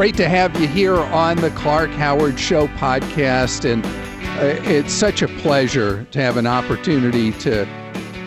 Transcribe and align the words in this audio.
Great 0.00 0.16
to 0.16 0.30
have 0.30 0.58
you 0.58 0.66
here 0.66 0.96
on 0.96 1.36
the 1.36 1.50
Clark 1.50 1.90
Howard 1.90 2.40
Show 2.40 2.68
podcast. 2.68 3.70
And 3.70 3.84
uh, 3.84 4.58
it's 4.66 4.94
such 4.94 5.20
a 5.20 5.28
pleasure 5.28 6.04
to 6.04 6.22
have 6.22 6.38
an 6.38 6.46
opportunity 6.46 7.32
to 7.32 7.66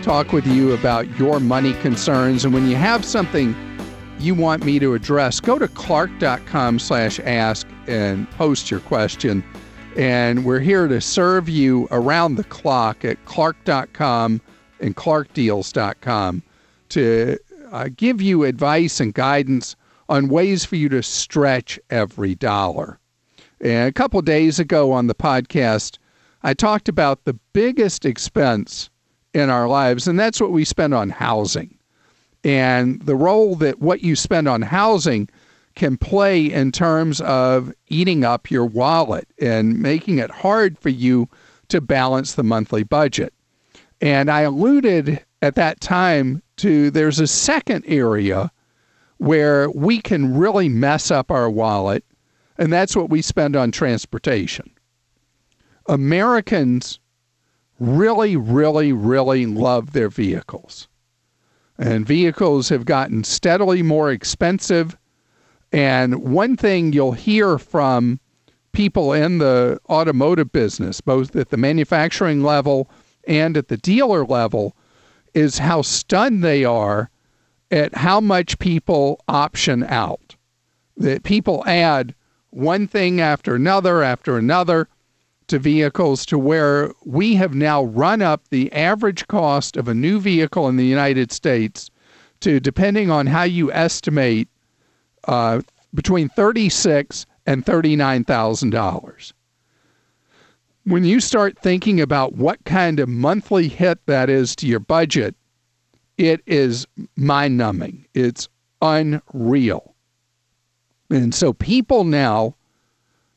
talk 0.04 0.34
with 0.34 0.46
you 0.46 0.74
about 0.74 1.10
your 1.18 1.40
money 1.40 1.74
concerns. 1.82 2.46
And 2.46 2.54
when 2.54 2.70
you 2.70 2.76
have 2.76 3.04
something 3.04 3.56
you 4.20 4.36
want 4.36 4.64
me 4.64 4.78
to 4.78 4.94
address, 4.94 5.40
go 5.40 5.58
to 5.58 5.68
clark.com 5.68 6.78
slash 6.78 7.20
ask 7.22 7.66
and 7.88 8.30
post 8.30 8.70
your 8.70 8.82
question. 8.82 9.44
And 9.98 10.46
we're 10.46 10.60
here 10.60 10.88
to 10.88 11.02
serve 11.02 11.50
you 11.50 11.88
around 11.90 12.36
the 12.36 12.44
clock 12.44 13.04
at 13.04 13.26
clark.com 13.26 14.42
and 14.80 14.96
clarkdeals.com 14.96 16.44
to 16.90 17.40
uh, 17.72 17.90
give 17.98 18.22
you 18.22 18.44
advice 18.44 19.00
and 19.00 19.12
guidance 19.12 19.76
on 20.10 20.30
ways 20.30 20.66
for 20.66 20.76
you 20.76 20.90
to 20.90 21.02
stretch 21.04 21.80
every 21.90 22.36
dollar. 22.36 23.00
And 23.62 23.88
a 23.88 23.94
couple 23.94 24.22
days 24.22 24.60
ago 24.60 24.92
on 24.92 25.08
the 25.08 25.16
podcast, 25.16 25.98
I 26.44 26.54
talked 26.54 26.90
about 26.90 27.24
the 27.24 27.40
biggest 27.54 28.06
expense 28.06 28.90
in 29.34 29.50
our 29.50 29.68
lives, 29.68 30.08
and 30.08 30.20
that's 30.20 30.42
what 30.42 30.52
we 30.52 30.66
spend 30.66 30.94
on 30.94 31.10
housing. 31.10 31.78
And 32.44 33.02
the 33.02 33.16
role 33.16 33.56
that 33.56 33.80
what 33.80 34.04
you 34.04 34.16
spend 34.16 34.48
on 34.48 34.62
housing 34.62 35.30
can 35.76 35.98
play 35.98 36.52
in 36.52 36.72
terms 36.72 37.22
of 37.22 37.74
eating 37.88 38.24
up 38.24 38.52
your 38.52 38.66
wallet 38.66 39.28
and 39.40 39.82
making 39.82 40.20
it 40.20 40.30
hard 40.30 40.78
for 40.78 40.90
you 40.90 41.30
to 41.70 41.82
balance 41.82 42.34
the 42.34 42.44
monthly 42.44 42.84
budget. 42.84 43.34
And 44.02 44.30
I 44.30 44.42
alluded 44.42 45.24
at 45.42 45.56
that 45.56 45.80
time 45.80 46.44
to 46.58 46.92
there's 46.92 47.20
a 47.20 47.28
second 47.28 47.86
area 47.88 48.52
where 49.24 49.70
we 49.70 50.02
can 50.02 50.36
really 50.36 50.68
mess 50.68 51.10
up 51.10 51.32
our 51.32 51.50
wallet, 51.50 52.04
and 52.58 52.74
that's 52.74 52.94
what 52.94 53.10
we 53.10 53.22
spend 53.22 53.56
on 53.56 53.72
transportation. 53.72 54.70
Americans 55.88 57.00
really, 57.80 58.36
really, 58.36 58.92
really 58.92 59.46
love 59.46 59.94
their 59.94 60.10
vehicles. 60.10 60.90
And 61.78 62.06
vehicles 62.06 62.68
have 62.68 62.84
gotten 62.84 63.24
steadily 63.24 63.82
more 63.82 64.12
expensive. 64.12 64.98
And 65.72 66.16
one 66.18 66.58
thing 66.58 66.92
you'll 66.92 67.14
hear 67.14 67.58
from 67.58 68.20
people 68.74 69.14
in 69.14 69.38
the 69.38 69.80
automotive 69.90 70.52
business, 70.52 71.00
both 71.00 71.34
at 71.38 71.50
the 71.50 71.58
manufacturing 71.58 72.44
level 72.44 72.90
and 73.26 73.56
at 73.56 73.70
the 73.70 73.78
dealer 73.78 74.26
level, 74.26 74.76
is 75.34 75.60
how 75.60 75.82
stunned 75.82 76.44
they 76.44 76.66
are 76.66 77.10
at 77.74 77.96
how 77.96 78.22
much 78.22 78.60
people 78.60 79.20
option 79.28 79.84
out. 79.86 80.36
That 80.96 81.24
people 81.24 81.64
add 81.66 82.14
one 82.52 82.88
thing 82.88 83.20
after 83.20 83.56
another 83.56 84.04
after 84.04 84.38
another 84.38 84.88
to 85.48 85.58
vehicles 85.58 86.26
to 86.28 86.38
where 86.38 86.92
we 87.04 87.36
have 87.36 87.56
now 87.56 87.84
run 87.84 88.22
up 88.22 88.48
the 88.50 88.72
average 88.72 89.28
cost 89.28 89.76
of 89.76 89.88
a 89.88 89.94
new 89.94 90.20
vehicle 90.20 90.68
in 90.70 90.78
the 90.78 90.86
United 90.86 91.32
States 91.32 91.90
to, 92.42 92.60
depending 92.60 93.10
on 93.10 93.26
how 93.26 93.44
you 93.44 93.72
estimate, 93.72 94.48
uh, 95.28 95.62
between 95.94 96.30
thirty-six 96.30 97.26
and 97.46 97.66
thirty-nine 97.66 98.24
thousand 98.24 98.70
dollars. 98.70 99.34
When 100.86 101.06
you 101.06 101.20
start 101.20 101.58
thinking 101.58 102.00
about 102.02 102.36
what 102.36 102.64
kind 102.66 103.00
of 103.00 103.10
monthly 103.10 103.68
hit 103.68 104.06
that 104.06 104.30
is 104.30 104.56
to 104.58 104.68
your 104.68 104.80
budget, 104.80 105.36
it 106.24 106.42
is 106.48 106.88
mind 107.18 107.58
numbing. 107.58 108.06
It's 108.14 108.48
unreal. 108.82 109.94
And 111.10 111.36
so 111.36 111.52
people 111.52 112.06
now, 112.06 112.56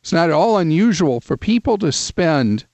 it's 0.01 0.13
not 0.13 0.29
at 0.29 0.35
all 0.35 0.59
unusual 0.59 1.21
for 1.21 1.37
people 1.37 1.79
to 1.79 1.91
spend 1.91 2.65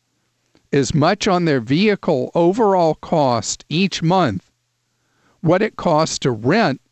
as 0.70 0.94
much 0.94 1.26
on 1.26 1.46
their 1.46 1.60
vehicle 1.60 2.30
overall 2.34 2.96
cost 2.96 3.64
each 3.70 4.02
month, 4.02 4.50
what 5.40 5.62
it 5.62 5.76
costs 5.76 6.18
to 6.20 6.30
rent 6.30 6.82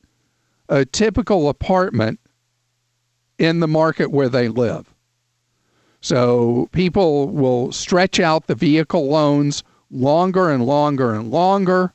a 0.71 0.87
typical 0.87 1.51
apartment 1.51 2.21
in 3.39 3.61
the 3.61 3.69
market 3.69 4.11
where 4.11 4.31
they 4.31 4.49
live. 4.49 4.95
So 6.01 6.71
people 6.73 7.29
will 7.29 7.71
stretch 7.71 8.19
out 8.19 8.47
the 8.47 8.55
vehicle 8.55 9.09
loans 9.09 9.63
longer 9.91 10.49
and 10.49 10.65
longer 10.65 11.13
and 11.13 11.31
longer 11.31 11.93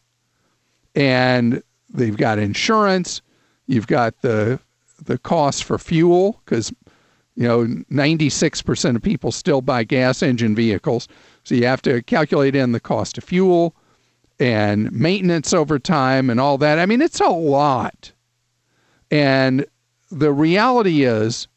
and 0.95 1.61
they've 1.93 2.17
got 2.17 2.39
insurance. 2.39 3.21
You've 3.67 3.87
got 3.87 4.21
the 4.21 4.59
the 5.03 5.17
cost 5.17 5.65
for 5.65 5.77
fuel 5.77 6.41
because 6.45 6.71
you 7.35 7.43
know 7.43 7.65
96% 7.91 8.95
of 8.95 9.01
people 9.01 9.31
still 9.31 9.61
buy 9.61 9.83
gas 9.83 10.23
engine 10.23 10.55
vehicles, 10.55 11.07
so 11.43 11.55
you 11.55 11.65
have 11.65 11.81
to 11.83 12.01
calculate 12.03 12.55
in 12.55 12.71
the 12.71 12.79
cost 12.79 13.17
of 13.17 13.23
fuel 13.23 13.75
and 14.39 14.91
maintenance 14.91 15.53
over 15.53 15.79
time 15.79 16.29
and 16.29 16.39
all 16.39 16.57
that. 16.57 16.79
I 16.79 16.85
mean, 16.85 17.01
it's 17.01 17.19
a 17.19 17.29
lot. 17.29 18.11
And 19.11 19.65
the 20.11 20.31
reality 20.31 21.03
is 21.03 21.47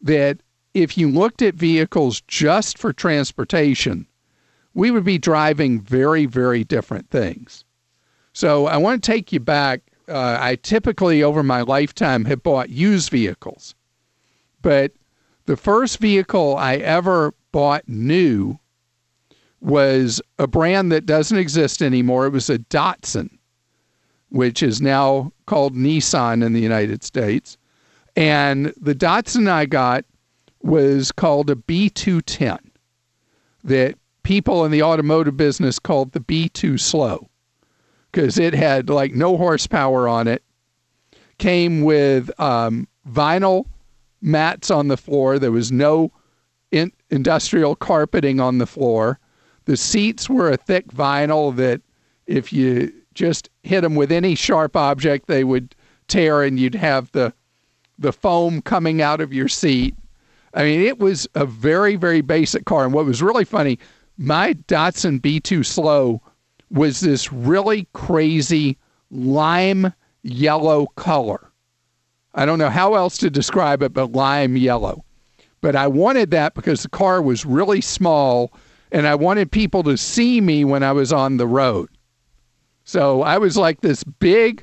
that 0.00 0.38
if 0.74 0.96
you 0.96 1.08
looked 1.08 1.42
at 1.42 1.54
vehicles 1.54 2.20
just 2.22 2.78
for 2.78 2.92
transportation, 2.92 4.06
we 4.74 4.90
would 4.90 5.04
be 5.04 5.18
driving 5.18 5.80
very, 5.80 6.26
very 6.26 6.64
different 6.64 7.10
things. 7.10 7.64
So 8.38 8.66
I 8.66 8.76
want 8.76 9.02
to 9.02 9.10
take 9.10 9.32
you 9.32 9.40
back. 9.40 9.80
Uh, 10.06 10.38
I 10.40 10.54
typically, 10.62 11.24
over 11.24 11.42
my 11.42 11.62
lifetime, 11.62 12.24
have 12.26 12.40
bought 12.44 12.70
used 12.70 13.10
vehicles. 13.10 13.74
But 14.62 14.92
the 15.46 15.56
first 15.56 15.98
vehicle 15.98 16.56
I 16.56 16.76
ever 16.76 17.34
bought 17.50 17.88
new 17.88 18.60
was 19.60 20.22
a 20.38 20.46
brand 20.46 20.92
that 20.92 21.04
doesn't 21.04 21.36
exist 21.36 21.82
anymore. 21.82 22.26
It 22.26 22.32
was 22.32 22.48
a 22.48 22.60
Datsun, 22.60 23.38
which 24.28 24.62
is 24.62 24.80
now 24.80 25.32
called 25.46 25.74
Nissan 25.74 26.46
in 26.46 26.52
the 26.52 26.60
United 26.60 27.02
States. 27.02 27.58
And 28.14 28.72
the 28.80 28.94
Datsun 28.94 29.50
I 29.50 29.66
got 29.66 30.04
was 30.62 31.10
called 31.10 31.50
a 31.50 31.56
B210 31.56 32.60
that 33.64 33.96
people 34.22 34.64
in 34.64 34.70
the 34.70 34.84
automotive 34.84 35.36
business 35.36 35.80
called 35.80 36.12
the 36.12 36.20
B2 36.20 36.78
slow 36.78 37.28
because 38.18 38.36
it 38.36 38.52
had 38.52 38.90
like 38.90 39.14
no 39.14 39.36
horsepower 39.36 40.08
on 40.08 40.26
it. 40.26 40.42
Came 41.38 41.82
with 41.82 42.28
um, 42.40 42.88
vinyl 43.08 43.66
mats 44.20 44.72
on 44.72 44.88
the 44.88 44.96
floor. 44.96 45.38
There 45.38 45.52
was 45.52 45.70
no 45.70 46.10
in- 46.72 46.90
industrial 47.10 47.76
carpeting 47.76 48.40
on 48.40 48.58
the 48.58 48.66
floor. 48.66 49.20
The 49.66 49.76
seats 49.76 50.28
were 50.28 50.50
a 50.50 50.56
thick 50.56 50.88
vinyl 50.88 51.54
that 51.54 51.80
if 52.26 52.52
you 52.52 52.92
just 53.14 53.50
hit 53.62 53.82
them 53.82 53.94
with 53.94 54.10
any 54.10 54.34
sharp 54.34 54.74
object, 54.74 55.28
they 55.28 55.44
would 55.44 55.76
tear 56.08 56.42
and 56.42 56.58
you'd 56.58 56.74
have 56.74 57.12
the 57.12 57.32
the 58.00 58.12
foam 58.12 58.62
coming 58.62 59.00
out 59.00 59.20
of 59.20 59.32
your 59.32 59.46
seat. 59.46 59.94
I 60.54 60.64
mean, 60.64 60.80
it 60.80 60.98
was 60.98 61.28
a 61.36 61.46
very, 61.46 61.94
very 61.94 62.20
basic 62.20 62.64
car. 62.64 62.84
And 62.84 62.92
what 62.92 63.04
was 63.04 63.22
really 63.22 63.44
funny, 63.44 63.78
my 64.16 64.54
Datsun 64.54 65.20
B2 65.20 65.64
Slow 65.64 66.20
was 66.70 67.00
this 67.00 67.32
really 67.32 67.88
crazy 67.92 68.76
lime 69.10 69.92
yellow 70.22 70.86
color. 70.96 71.50
I 72.34 72.46
don't 72.46 72.58
know 72.58 72.70
how 72.70 72.94
else 72.94 73.18
to 73.18 73.30
describe 73.30 73.82
it, 73.82 73.92
but 73.92 74.12
lime 74.12 74.56
yellow. 74.56 75.04
But 75.60 75.74
I 75.74 75.88
wanted 75.88 76.30
that 76.30 76.54
because 76.54 76.82
the 76.82 76.88
car 76.88 77.20
was 77.20 77.44
really 77.44 77.80
small 77.80 78.52
and 78.92 79.06
I 79.06 79.14
wanted 79.14 79.50
people 79.50 79.82
to 79.84 79.96
see 79.96 80.40
me 80.40 80.64
when 80.64 80.82
I 80.82 80.92
was 80.92 81.12
on 81.12 81.36
the 81.36 81.46
road. 81.46 81.88
So 82.84 83.22
I 83.22 83.38
was 83.38 83.56
like 83.56 83.80
this 83.80 84.04
big, 84.04 84.62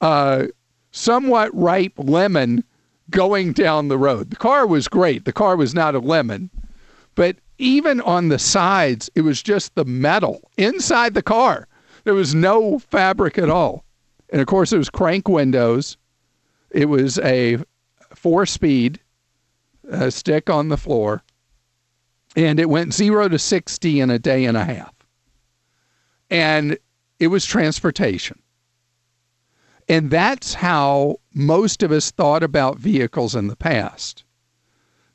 uh, 0.00 0.46
somewhat 0.90 1.54
ripe 1.54 1.92
lemon 1.98 2.64
going 3.10 3.52
down 3.52 3.88
the 3.88 3.98
road. 3.98 4.30
The 4.30 4.36
car 4.36 4.66
was 4.66 4.88
great. 4.88 5.24
The 5.24 5.32
car 5.32 5.56
was 5.56 5.74
not 5.74 5.94
a 5.94 5.98
lemon, 5.98 6.50
but 7.14 7.36
even 7.58 8.00
on 8.00 8.28
the 8.28 8.38
sides, 8.38 9.10
it 9.14 9.22
was 9.22 9.42
just 9.42 9.74
the 9.74 9.84
metal 9.84 10.50
inside 10.56 11.14
the 11.14 11.22
car. 11.22 11.68
There 12.04 12.14
was 12.14 12.34
no 12.34 12.78
fabric 12.78 13.36
at 13.38 13.50
all. 13.50 13.84
And 14.30 14.40
of 14.40 14.46
course, 14.46 14.72
it 14.72 14.78
was 14.78 14.90
crank 14.90 15.28
windows. 15.28 15.96
It 16.70 16.86
was 16.86 17.18
a 17.18 17.58
four 18.14 18.46
speed 18.46 19.00
stick 20.10 20.48
on 20.48 20.68
the 20.68 20.76
floor. 20.76 21.22
And 22.36 22.60
it 22.60 22.68
went 22.68 22.94
zero 22.94 23.28
to 23.28 23.38
60 23.38 24.00
in 24.00 24.10
a 24.10 24.18
day 24.18 24.44
and 24.44 24.56
a 24.56 24.64
half. 24.64 24.94
And 26.30 26.78
it 27.18 27.28
was 27.28 27.44
transportation. 27.44 28.40
And 29.88 30.10
that's 30.10 30.54
how 30.54 31.16
most 31.34 31.82
of 31.82 31.90
us 31.90 32.10
thought 32.10 32.42
about 32.42 32.78
vehicles 32.78 33.34
in 33.34 33.46
the 33.48 33.56
past. 33.56 34.24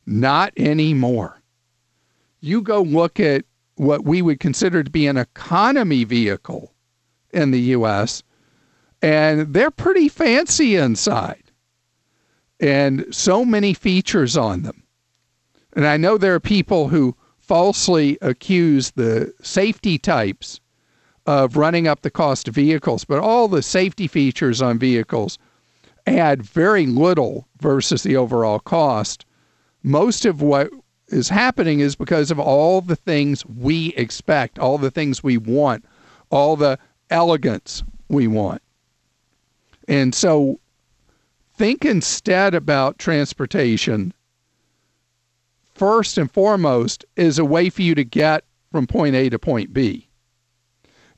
Not 0.06 0.52
anymore. 0.58 1.43
You 2.44 2.62
go 2.62 2.82
look 2.82 3.22
at 3.22 3.46
what 3.76 4.04
we 4.04 4.22
would 4.22 4.42
consider 4.42 4.84
to 4.84 4.92
be 4.92 5.08
an 5.08 5.16
economy 5.16 6.04
vehicle 6.04 6.74
in 7.32 7.52
the 7.52 7.62
US, 7.78 8.22
and 9.02 9.54
they're 9.54 9.72
pretty 9.72 10.10
fancy 10.10 10.76
inside 10.76 11.42
and 12.60 13.06
so 13.12 13.46
many 13.46 13.74
features 13.74 14.36
on 14.36 14.64
them. 14.64 14.84
And 15.72 15.88
I 15.88 15.96
know 15.96 16.18
there 16.18 16.36
are 16.36 16.42
people 16.42 16.90
who 16.90 17.16
falsely 17.40 18.18
accuse 18.22 18.92
the 18.92 19.34
safety 19.42 19.98
types 19.98 20.60
of 21.26 21.56
running 21.56 21.88
up 21.88 22.02
the 22.02 22.12
cost 22.12 22.50
of 22.50 22.56
vehicles, 22.56 23.06
but 23.06 23.20
all 23.20 23.48
the 23.48 23.64
safety 23.64 24.06
features 24.06 24.62
on 24.62 24.78
vehicles 24.78 25.38
add 26.06 26.44
very 26.44 26.88
little 26.88 27.48
versus 27.62 28.04
the 28.04 28.18
overall 28.18 28.60
cost. 28.60 29.26
Most 29.82 30.26
of 30.26 30.42
what 30.42 30.70
is 31.14 31.30
happening 31.30 31.80
is 31.80 31.96
because 31.96 32.32
of 32.32 32.40
all 32.40 32.82
the 32.82 32.96
things 32.96 33.46
we 33.46 33.94
expect, 33.96 34.60
all 34.60 34.78
the 34.78 34.92
things 34.92 35.24
we 35.24 35.38
want, 35.38 35.86
all 36.30 36.56
the 36.56 36.78
elegance 37.10 37.84
we 38.10 38.28
want. 38.28 38.62
And 39.88 40.16
so 40.16 40.60
think 41.56 41.86
instead 41.86 42.56
about 42.56 42.98
transportation 42.98 44.14
first 45.76 46.18
and 46.18 46.32
foremost 46.32 47.06
is 47.16 47.38
a 47.38 47.46
way 47.46 47.70
for 47.70 47.84
you 47.84 47.96
to 47.96 48.04
get 48.04 48.44
from 48.72 48.88
point 48.88 49.16
A 49.16 49.30
to 49.30 49.38
point 49.38 49.74
B. 49.74 50.08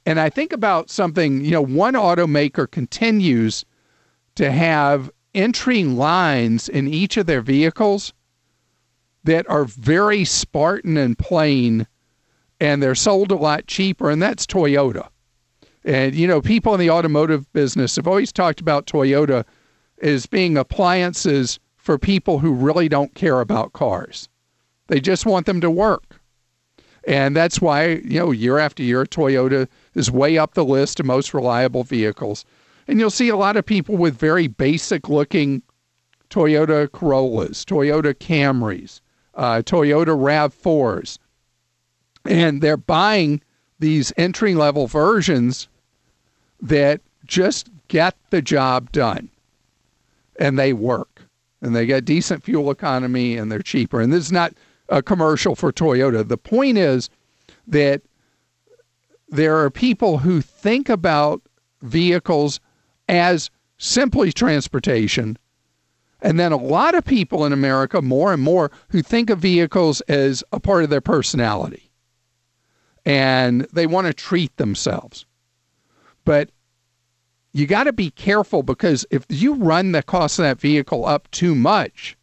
And 0.05 0.19
I 0.19 0.29
think 0.29 0.53
about 0.53 0.89
something, 0.89 1.43
you 1.43 1.51
know, 1.51 1.61
one 1.61 1.93
automaker 1.93 2.69
continues 2.69 3.65
to 4.35 4.51
have 4.51 5.09
entry 5.33 5.83
lines 5.83 6.69
in 6.69 6.87
each 6.87 7.17
of 7.17 7.25
their 7.25 7.41
vehicles 7.41 8.13
that 9.25 9.49
are 9.49 9.65
very 9.65 10.23
Spartan 10.23 10.97
and 10.97 11.17
plain, 11.17 11.85
and 12.59 12.81
they're 12.81 12.95
sold 12.95 13.31
a 13.31 13.35
lot 13.35 13.67
cheaper, 13.67 14.09
and 14.09 14.21
that's 14.21 14.45
Toyota. 14.45 15.09
And, 15.83 16.15
you 16.15 16.27
know, 16.27 16.41
people 16.41 16.73
in 16.73 16.79
the 16.79 16.89
automotive 16.89 17.51
business 17.53 17.95
have 17.97 18.07
always 18.07 18.31
talked 18.31 18.59
about 18.59 18.87
Toyota 18.87 19.45
as 20.01 20.25
being 20.25 20.57
appliances 20.57 21.59
for 21.77 21.97
people 21.97 22.39
who 22.39 22.53
really 22.53 22.89
don't 22.89 23.13
care 23.13 23.39
about 23.41 23.73
cars. 23.73 24.29
They 24.87 24.99
just 24.99 25.25
want 25.25 25.45
them 25.45 25.61
to 25.61 25.69
work. 25.69 26.19
And 27.07 27.35
that's 27.35 27.61
why, 27.61 28.01
you 28.03 28.19
know, 28.19 28.31
year 28.31 28.57
after 28.57 28.81
year, 28.81 29.05
Toyota 29.05 29.67
is 29.93 30.09
way 30.09 30.37
up 30.39 30.55
the 30.55 30.65
list 30.65 30.99
of 30.99 31.05
most 31.05 31.33
reliable 31.33 31.83
vehicles. 31.83 32.45
And 32.87 32.99
you'll 32.99 33.11
see 33.11 33.29
a 33.29 33.37
lot 33.37 33.57
of 33.57 33.65
people 33.65 33.95
with 33.95 34.17
very 34.17 34.47
basic 34.47 35.07
looking 35.07 35.61
Toyota 36.31 36.91
Corollas, 36.91 37.63
Toyota 37.63 38.13
Camrys, 38.15 39.01
uh, 39.35 39.61
Toyota 39.65 40.07
RAV4s. 40.07 41.17
And 42.25 42.61
they're 42.61 42.77
buying 42.77 43.41
these 43.79 44.11
entry 44.17 44.55
level 44.55 44.87
versions 44.87 45.67
that 46.61 47.01
just 47.25 47.69
get 47.87 48.15
the 48.29 48.41
job 48.41 48.91
done 48.91 49.29
and 50.39 50.57
they 50.57 50.73
work 50.73 51.21
and 51.61 51.75
they 51.75 51.85
get 51.85 52.05
decent 52.05 52.43
fuel 52.43 52.71
economy 52.71 53.37
and 53.37 53.51
they're 53.51 53.59
cheaper. 53.61 54.01
And 54.01 54.11
this 54.11 54.25
is 54.25 54.31
not 54.31 54.53
a 54.89 55.01
commercial 55.01 55.55
for 55.55 55.71
Toyota. 55.71 56.27
The 56.27 56.37
point 56.37 56.77
is 56.77 57.09
that 57.67 58.01
there 59.29 59.57
are 59.57 59.69
people 59.69 60.19
who 60.19 60.41
think 60.41 60.89
about 60.89 61.41
vehicles 61.81 62.59
as 63.09 63.49
simply 63.77 64.31
transportation 64.31 65.37
and 66.21 66.39
then 66.39 66.51
a 66.51 66.57
lot 66.57 66.95
of 66.95 67.05
people 67.05 67.45
in 67.45 67.53
America, 67.53 68.01
more 68.01 68.33
and 68.33 68.41
more, 68.41 68.71
who 68.89 69.01
think 69.01 69.29
of 69.29 69.39
vehicles 69.39 70.01
as 70.01 70.43
a 70.51 70.59
part 70.59 70.83
of 70.83 70.89
their 70.89 71.01
personality 71.01 71.85
and 73.05 73.67
they 73.71 73.85
want 73.85 74.07
to 74.07 74.13
treat 74.13 74.55
themselves. 74.57 75.25
But 76.25 76.49
you 77.53 77.67
got 77.67 77.83
to 77.85 77.93
be 77.93 78.09
careful 78.09 78.63
because 78.63 79.05
if 79.11 79.25
you 79.29 79.53
run 79.53 79.91
the 79.91 80.03
cost 80.03 80.39
of 80.39 80.43
that 80.43 80.59
vehicle 80.59 81.05
up 81.05 81.29
too 81.31 81.55
much, 81.55 82.17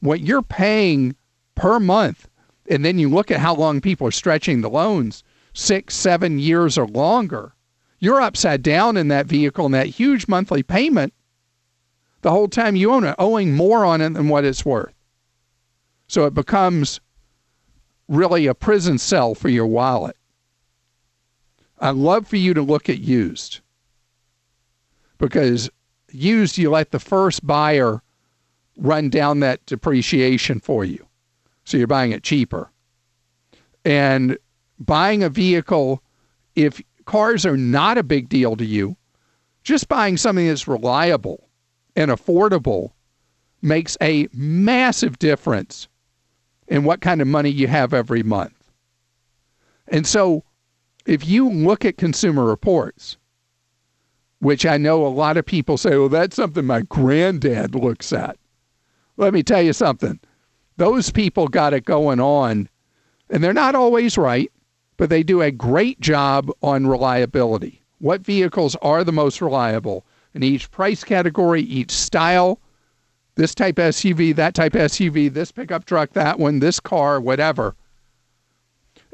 what 0.00 0.20
you're 0.20 0.42
paying 0.42 1.14
per 1.54 1.78
month, 1.78 2.28
and 2.68 2.84
then 2.84 2.98
you 2.98 3.08
look 3.08 3.30
at 3.30 3.40
how 3.40 3.54
long 3.54 3.80
people 3.80 4.06
are 4.06 4.12
stretching 4.12 4.60
the 4.60 4.70
loans 4.70 5.22
six, 5.52 5.94
seven 5.94 6.38
years 6.38 6.78
or 6.78 6.86
longer, 6.86 7.52
you're 7.98 8.20
upside 8.20 8.62
down 8.62 8.96
in 8.96 9.08
that 9.08 9.26
vehicle 9.26 9.66
and 9.66 9.74
that 9.74 9.86
huge 9.86 10.26
monthly 10.26 10.62
payment 10.62 11.12
the 12.22 12.30
whole 12.30 12.48
time 12.48 12.76
you 12.76 12.92
own 12.92 13.04
it, 13.04 13.14
owing 13.18 13.54
more 13.54 13.84
on 13.84 14.00
it 14.00 14.14
than 14.14 14.28
what 14.28 14.44
it's 14.44 14.64
worth. 14.64 14.94
So 16.08 16.26
it 16.26 16.34
becomes 16.34 17.00
really 18.08 18.46
a 18.46 18.54
prison 18.54 18.98
cell 18.98 19.34
for 19.34 19.48
your 19.48 19.66
wallet. 19.66 20.16
I'd 21.78 21.94
love 21.94 22.26
for 22.26 22.36
you 22.36 22.52
to 22.54 22.62
look 22.62 22.88
at 22.90 22.98
used 22.98 23.60
because 25.18 25.70
used, 26.10 26.58
you 26.58 26.70
let 26.70 26.90
the 26.90 26.98
first 26.98 27.46
buyer 27.46 28.02
run 28.76 29.08
down 29.08 29.40
that 29.40 29.64
depreciation 29.66 30.60
for 30.60 30.84
you. 30.84 31.06
So 31.64 31.76
you're 31.76 31.86
buying 31.86 32.12
it 32.12 32.22
cheaper. 32.22 32.70
And 33.84 34.36
buying 34.78 35.22
a 35.22 35.28
vehicle, 35.28 36.02
if 36.56 36.82
cars 37.04 37.46
are 37.46 37.56
not 37.56 37.96
a 37.96 38.02
big 38.02 38.28
deal 38.28 38.56
to 38.56 38.64
you, 38.64 38.96
just 39.62 39.88
buying 39.88 40.16
something 40.16 40.46
that's 40.48 40.66
reliable 40.66 41.49
and 42.00 42.10
affordable 42.10 42.92
makes 43.60 43.94
a 44.00 44.26
massive 44.32 45.18
difference 45.18 45.86
in 46.66 46.82
what 46.82 47.02
kind 47.02 47.20
of 47.20 47.28
money 47.28 47.50
you 47.50 47.66
have 47.66 47.92
every 47.92 48.22
month. 48.22 48.72
And 49.88 50.06
so 50.06 50.42
if 51.04 51.28
you 51.28 51.50
look 51.50 51.84
at 51.84 51.98
consumer 51.98 52.46
reports, 52.46 53.18
which 54.38 54.64
I 54.64 54.78
know 54.78 55.06
a 55.06 55.08
lot 55.08 55.36
of 55.36 55.44
people 55.44 55.76
say, 55.76 55.90
well, 55.90 56.08
that's 56.08 56.36
something 56.36 56.64
my 56.64 56.80
granddad 56.80 57.74
looks 57.74 58.14
at. 58.14 58.38
Let 59.18 59.34
me 59.34 59.42
tell 59.42 59.60
you 59.60 59.74
something. 59.74 60.18
Those 60.78 61.10
people 61.10 61.48
got 61.48 61.74
it 61.74 61.84
going 61.84 62.18
on, 62.18 62.70
and 63.28 63.44
they're 63.44 63.52
not 63.52 63.74
always 63.74 64.16
right, 64.16 64.50
but 64.96 65.10
they 65.10 65.22
do 65.22 65.42
a 65.42 65.50
great 65.50 66.00
job 66.00 66.50
on 66.62 66.86
reliability. 66.86 67.82
What 67.98 68.22
vehicles 68.22 68.74
are 68.76 69.04
the 69.04 69.12
most 69.12 69.42
reliable? 69.42 70.06
In 70.34 70.42
each 70.42 70.70
price 70.70 71.04
category, 71.04 71.62
each 71.62 71.90
style, 71.90 72.60
this 73.34 73.54
type 73.54 73.76
SUV, 73.76 74.34
that 74.36 74.54
type 74.54 74.72
SUV, 74.72 75.32
this 75.32 75.52
pickup 75.52 75.84
truck, 75.84 76.12
that 76.12 76.38
one, 76.38 76.58
this 76.58 76.80
car, 76.80 77.20
whatever. 77.20 77.74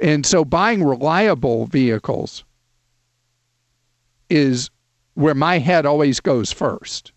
And 0.01 0.27
so 0.27 0.45
buying 0.45 0.85
reliable 0.85 1.67
vehicles 1.67 2.45
is 4.29 4.71
where 5.15 5.35
my 5.35 5.59
head 5.59 5.87
always 5.87 6.21
goes 6.21 6.53
first. 6.53 7.13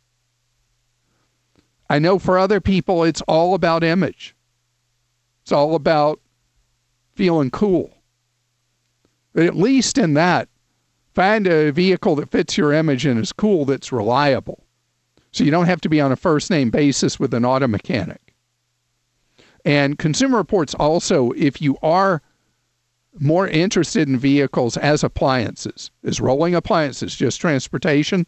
I 1.90 2.00
know 2.00 2.20
for 2.20 2.38
other 2.38 2.62
people, 2.62 3.04
it's 3.04 3.22
all 3.22 3.56
about 3.56 3.84
image. 3.84 4.36
It's 5.42 5.52
all 5.52 5.76
about 5.76 6.20
feeling 7.16 7.50
cool. 7.50 7.92
But 9.34 9.46
at 9.46 9.56
least 9.56 9.98
in 9.98 10.14
that, 10.14 10.48
Find 11.14 11.48
a 11.48 11.72
vehicle 11.72 12.16
that 12.16 12.32
fits 12.32 12.58
your 12.58 12.74
image 12.74 13.06
and 13.06 13.20
is 13.20 13.34
cool 13.34 13.66
that's 13.66 13.92
reliable. 13.92 14.64
So 15.32 15.44
you 15.44 15.52
don't 15.52 15.66
have 15.66 15.82
to 15.82 15.90
be 15.90 16.02
on 16.02 16.12
a 16.12 16.16
first 16.16 16.50
name 16.50 16.70
basis 16.70 17.20
with 17.20 17.34
an 17.34 17.46
auto 17.46 17.68
mechanic. 17.68 18.34
And 19.66 20.00
Consumer 20.00 20.38
Reports 20.38 20.74
also, 20.76 21.32
if 21.32 21.62
you 21.62 21.78
are 21.84 22.22
more 23.20 23.48
interested 23.48 24.08
in 24.08 24.18
vehicles 24.18 24.78
as 24.78 25.04
appliances, 25.04 25.92
as 26.04 26.22
rolling 26.22 26.56
appliances 26.56 27.16
just 27.16 27.42
transportation? 27.42 28.26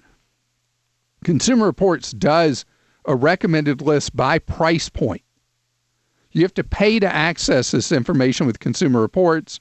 Consumer 1.24 1.66
Reports 1.66 2.12
does 2.12 2.66
a 3.06 3.16
recommended 3.16 3.82
list 3.82 4.16
by 4.16 4.40
price 4.40 4.90
point. 4.90 5.24
You 6.32 6.42
have 6.44 6.54
to 6.56 6.64
pay 6.64 7.00
to 7.00 7.14
access 7.14 7.72
this 7.72 7.92
information 7.92 8.48
with 8.48 8.60
Consumer 8.60 9.02
Reports 9.02 9.60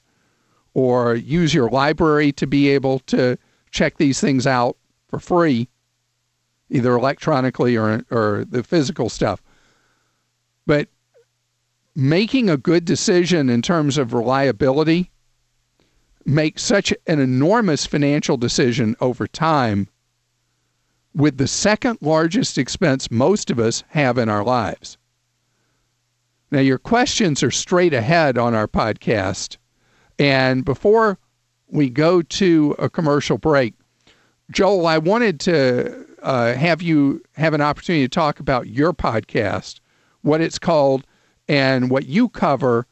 or 0.73 1.15
use 1.15 1.53
your 1.53 1.69
library 1.69 2.31
to 2.33 2.47
be 2.47 2.69
able 2.69 2.99
to 2.99 3.37
check 3.71 3.97
these 3.97 4.19
things 4.19 4.47
out 4.47 4.77
for 5.07 5.19
free, 5.19 5.67
either 6.69 6.93
electronically 6.93 7.77
or, 7.77 8.05
or 8.11 8.45
the 8.49 8.63
physical 8.63 9.09
stuff. 9.09 9.41
But 10.65 10.87
making 11.95 12.49
a 12.49 12.57
good 12.57 12.85
decision 12.85 13.49
in 13.49 13.61
terms 13.61 13.97
of 13.97 14.13
reliability 14.13 15.11
makes 16.25 16.63
such 16.63 16.93
an 17.07 17.19
enormous 17.19 17.85
financial 17.85 18.37
decision 18.37 18.95
over 19.01 19.27
time 19.27 19.87
with 21.13 21.37
the 21.37 21.47
second 21.47 21.97
largest 22.01 22.57
expense 22.57 23.11
most 23.11 23.49
of 23.49 23.59
us 23.59 23.83
have 23.89 24.17
in 24.17 24.29
our 24.29 24.43
lives. 24.43 24.97
Now, 26.51 26.59
your 26.59 26.77
questions 26.77 27.43
are 27.43 27.51
straight 27.51 27.93
ahead 27.93 28.37
on 28.37 28.53
our 28.53 28.67
podcast. 28.67 29.57
And 30.21 30.63
before 30.63 31.17
we 31.67 31.89
go 31.89 32.21
to 32.21 32.75
a 32.77 32.91
commercial 32.91 33.39
break, 33.39 33.73
Joel, 34.51 34.85
I 34.85 34.99
wanted 34.99 35.39
to 35.41 36.05
uh, 36.21 36.53
have 36.53 36.83
you 36.83 37.23
have 37.33 37.55
an 37.55 37.61
opportunity 37.61 38.05
to 38.05 38.09
talk 38.09 38.39
about 38.39 38.67
your 38.67 38.93
podcast, 38.93 39.79
what 40.21 40.39
it's 40.39 40.59
called, 40.59 41.07
and 41.47 41.89
what 41.89 42.05
you 42.05 42.29
cover. 42.29 42.85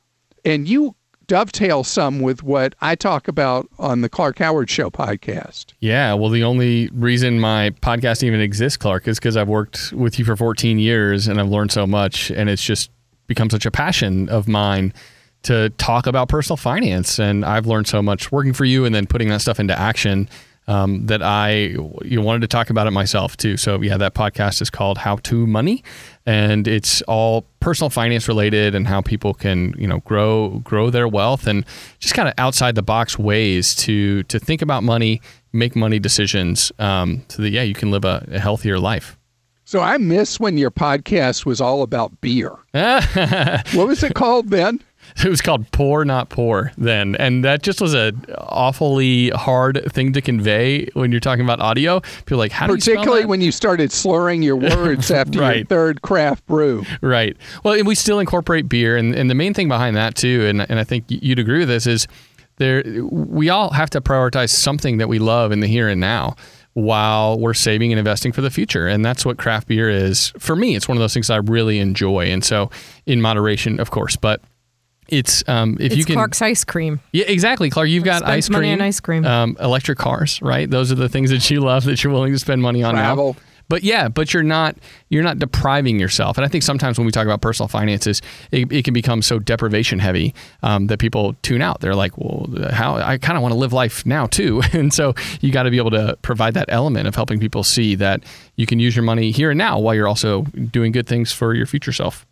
And 0.43 0.67
you 0.67 0.95
dovetail 1.27 1.83
some 1.83 2.19
with 2.19 2.41
what 2.41 2.73
I 2.81 2.95
talk 2.95 3.27
about 3.27 3.69
on 3.77 4.01
the 4.01 4.09
Clark 4.09 4.39
Howard 4.39 4.67
Show 4.67 4.89
podcast. 4.89 5.73
Yeah, 5.81 6.15
well, 6.15 6.31
the 6.31 6.43
only 6.43 6.89
reason 6.93 7.39
my 7.39 7.69
podcast 7.81 8.23
even 8.23 8.41
exists, 8.41 8.75
Clark, 8.75 9.07
is 9.07 9.19
because 9.19 9.37
I've 9.37 9.47
worked 9.47 9.93
with 9.93 10.17
you 10.17 10.25
for 10.25 10.35
14 10.35 10.79
years 10.79 11.27
and 11.27 11.39
I've 11.39 11.49
learned 11.49 11.71
so 11.71 11.85
much, 11.85 12.31
and 12.31 12.49
it's 12.49 12.63
just 12.63 12.89
become 13.27 13.51
such 13.51 13.67
a 13.67 13.71
passion 13.71 14.27
of 14.29 14.47
mine 14.47 14.95
to 15.43 15.69
talk 15.71 16.07
about 16.07 16.29
personal 16.29 16.57
finance. 16.57 17.19
And 17.19 17.45
I've 17.45 17.65
learned 17.65 17.87
so 17.87 18.01
much 18.01 18.31
working 18.31 18.53
for 18.53 18.65
you 18.65 18.85
and 18.85 18.93
then 18.93 19.07
putting 19.07 19.29
that 19.29 19.41
stuff 19.41 19.59
into 19.59 19.77
action 19.77 20.29
um, 20.69 21.07
that 21.07 21.23
I 21.23 21.75
you 22.03 22.21
wanted 22.21 22.41
to 22.41 22.47
talk 22.47 22.69
about 22.69 22.85
it 22.85 22.91
myself 22.91 23.35
too. 23.35 23.57
So 23.57 23.81
yeah, 23.81 23.97
that 23.97 24.13
podcast 24.13 24.61
is 24.61 24.69
called 24.69 24.99
How 24.99 25.15
to 25.15 25.47
Money, 25.47 25.83
and 26.27 26.67
it's 26.67 27.01
all 27.03 27.47
personal 27.59 27.89
finance 27.89 28.27
related 28.27 28.75
and 28.75 28.87
how 28.87 29.01
people 29.01 29.33
can 29.33 29.73
you 29.79 29.87
know 29.87 29.97
grow 30.01 30.59
grow 30.63 30.91
their 30.91 31.07
wealth 31.07 31.47
and 31.47 31.65
just 31.97 32.13
kind 32.13 32.27
of 32.27 32.35
outside 32.37 32.75
the 32.75 32.83
box 32.83 33.17
ways 33.17 33.73
to 33.77 34.21
to 34.23 34.37
think 34.37 34.61
about 34.61 34.83
money, 34.83 35.21
make 35.53 35.75
money 35.75 35.97
decisions, 35.97 36.71
um, 36.77 37.23
so 37.29 37.41
that 37.41 37.49
yeah 37.49 37.63
you 37.63 37.73
can 37.73 37.89
live 37.89 38.05
a, 38.05 38.23
a 38.31 38.39
healthier 38.39 38.77
life. 38.77 39.17
So 39.65 39.79
I 39.81 39.97
miss 39.97 40.39
when 40.39 40.57
your 40.57 40.71
podcast 40.71 41.45
was 41.45 41.59
all 41.61 41.81
about 41.81 42.21
beer. 42.21 42.51
what 42.71 43.87
was 43.87 44.03
it 44.03 44.13
called 44.13 44.49
then? 44.49 44.83
It 45.25 45.29
was 45.29 45.41
called 45.41 45.69
Poor 45.71 46.05
Not 46.05 46.29
Poor 46.29 46.71
then, 46.77 47.15
and 47.17 47.43
that 47.43 47.61
just 47.61 47.81
was 47.81 47.93
a 47.93 48.13
awfully 48.37 49.29
hard 49.29 49.83
thing 49.91 50.13
to 50.13 50.21
convey 50.21 50.85
when 50.93 51.11
you're 51.11 51.19
talking 51.19 51.43
about 51.43 51.59
audio. 51.59 51.99
People 51.99 52.35
are 52.35 52.37
like, 52.37 52.53
how 52.53 52.67
do 52.67 52.75
particularly 52.75 53.25
when 53.25 53.41
you 53.41 53.51
started 53.51 53.91
slurring 53.91 54.41
your 54.43 54.55
words 54.55 55.11
after 55.11 55.39
right. 55.39 55.57
your 55.57 55.65
third 55.65 56.01
craft 56.01 56.45
brew. 56.47 56.85
Right. 57.01 57.35
Well, 57.63 57.73
and 57.73 57.85
we 57.85 57.95
still 57.95 58.19
incorporate 58.19 58.69
beer, 58.69 58.95
and, 58.95 59.13
and 59.13 59.29
the 59.29 59.35
main 59.35 59.53
thing 59.53 59.67
behind 59.67 59.97
that 59.97 60.15
too, 60.15 60.45
and 60.45 60.61
and 60.69 60.79
I 60.79 60.85
think 60.85 61.05
you'd 61.09 61.39
agree 61.39 61.59
with 61.59 61.67
this 61.67 61.85
is 61.85 62.07
there 62.57 62.83
we 63.09 63.49
all 63.49 63.71
have 63.71 63.89
to 63.91 64.01
prioritize 64.01 64.51
something 64.51 64.97
that 64.99 65.09
we 65.09 65.19
love 65.19 65.51
in 65.51 65.59
the 65.59 65.67
here 65.67 65.89
and 65.89 65.99
now 65.99 66.35
while 66.73 67.37
we're 67.37 67.53
saving 67.53 67.91
and 67.91 67.99
investing 67.99 68.31
for 68.31 68.41
the 68.41 68.49
future. 68.49 68.87
And 68.87 69.03
that's 69.03 69.25
what 69.25 69.37
craft 69.37 69.67
beer 69.67 69.89
is. 69.89 70.31
For 70.37 70.55
me, 70.55 70.75
it's 70.75 70.87
one 70.87 70.95
of 70.97 71.01
those 71.01 71.13
things 71.13 71.29
I 71.29 71.37
really 71.37 71.79
enjoy. 71.79 72.27
And 72.31 72.43
so, 72.43 72.69
in 73.05 73.21
moderation, 73.21 73.79
of 73.79 73.91
course, 73.91 74.15
but 74.15 74.41
it's 75.11 75.47
um, 75.47 75.77
if 75.79 75.87
it's 75.87 75.97
you 75.97 76.05
can 76.05 76.15
Clark's 76.15 76.41
ice 76.41 76.63
cream. 76.63 76.99
Yeah, 77.11 77.25
exactly, 77.27 77.69
Clark. 77.69 77.89
You've 77.89 78.03
got 78.03 78.23
ice 78.23 78.47
cream, 78.47 78.59
money 78.59 78.73
on 78.73 78.81
ice 78.81 78.99
cream, 78.99 79.25
um, 79.25 79.57
electric 79.59 79.97
cars, 79.97 80.41
right? 80.41 80.69
Those 80.69 80.91
are 80.91 80.95
the 80.95 81.09
things 81.09 81.29
that 81.31 81.49
you 81.49 81.61
love 81.61 81.85
that 81.85 82.03
you're 82.03 82.13
willing 82.13 82.33
to 82.33 82.39
spend 82.39 82.61
money 82.61 82.83
on 82.83 82.93
Travel. 82.93 83.33
now. 83.33 83.41
But 83.69 83.83
yeah, 83.83 84.09
but 84.09 84.33
you're 84.33 84.43
not 84.43 84.75
you're 85.09 85.23
not 85.23 85.37
depriving 85.37 85.99
yourself. 85.99 86.37
And 86.37 86.45
I 86.45 86.49
think 86.49 86.63
sometimes 86.63 86.97
when 86.97 87.05
we 87.05 87.11
talk 87.11 87.25
about 87.25 87.41
personal 87.41 87.67
finances, 87.67 88.21
it, 88.51 88.71
it 88.71 88.83
can 88.83 88.95
become 88.95 89.21
so 89.21 89.37
deprivation 89.37 89.99
heavy 89.99 90.33
um, 90.63 90.87
that 90.87 90.97
people 90.97 91.35
tune 91.43 91.61
out. 91.61 91.79
They're 91.79 91.95
like, 91.95 92.17
well, 92.17 92.47
how 92.71 92.95
I 92.95 93.19
kind 93.19 93.37
of 93.37 93.43
want 93.43 93.53
to 93.53 93.59
live 93.59 93.71
life 93.71 94.05
now 94.05 94.25
too. 94.25 94.61
and 94.73 94.91
so 94.91 95.13
you 95.39 95.51
got 95.51 95.63
to 95.63 95.71
be 95.71 95.77
able 95.77 95.91
to 95.91 96.17
provide 96.23 96.55
that 96.55 96.65
element 96.69 97.07
of 97.07 97.15
helping 97.15 97.39
people 97.39 97.63
see 97.63 97.93
that 97.95 98.23
you 98.55 98.65
can 98.65 98.79
use 98.79 98.95
your 98.95 99.03
money 99.03 99.29
here 99.29 99.51
and 99.51 99.57
now 99.57 99.79
while 99.79 99.93
you're 99.93 100.07
also 100.07 100.41
doing 100.41 100.91
good 100.91 101.07
things 101.07 101.31
for 101.31 101.53
your 101.53 101.67
future 101.67 101.93
self. 101.93 102.25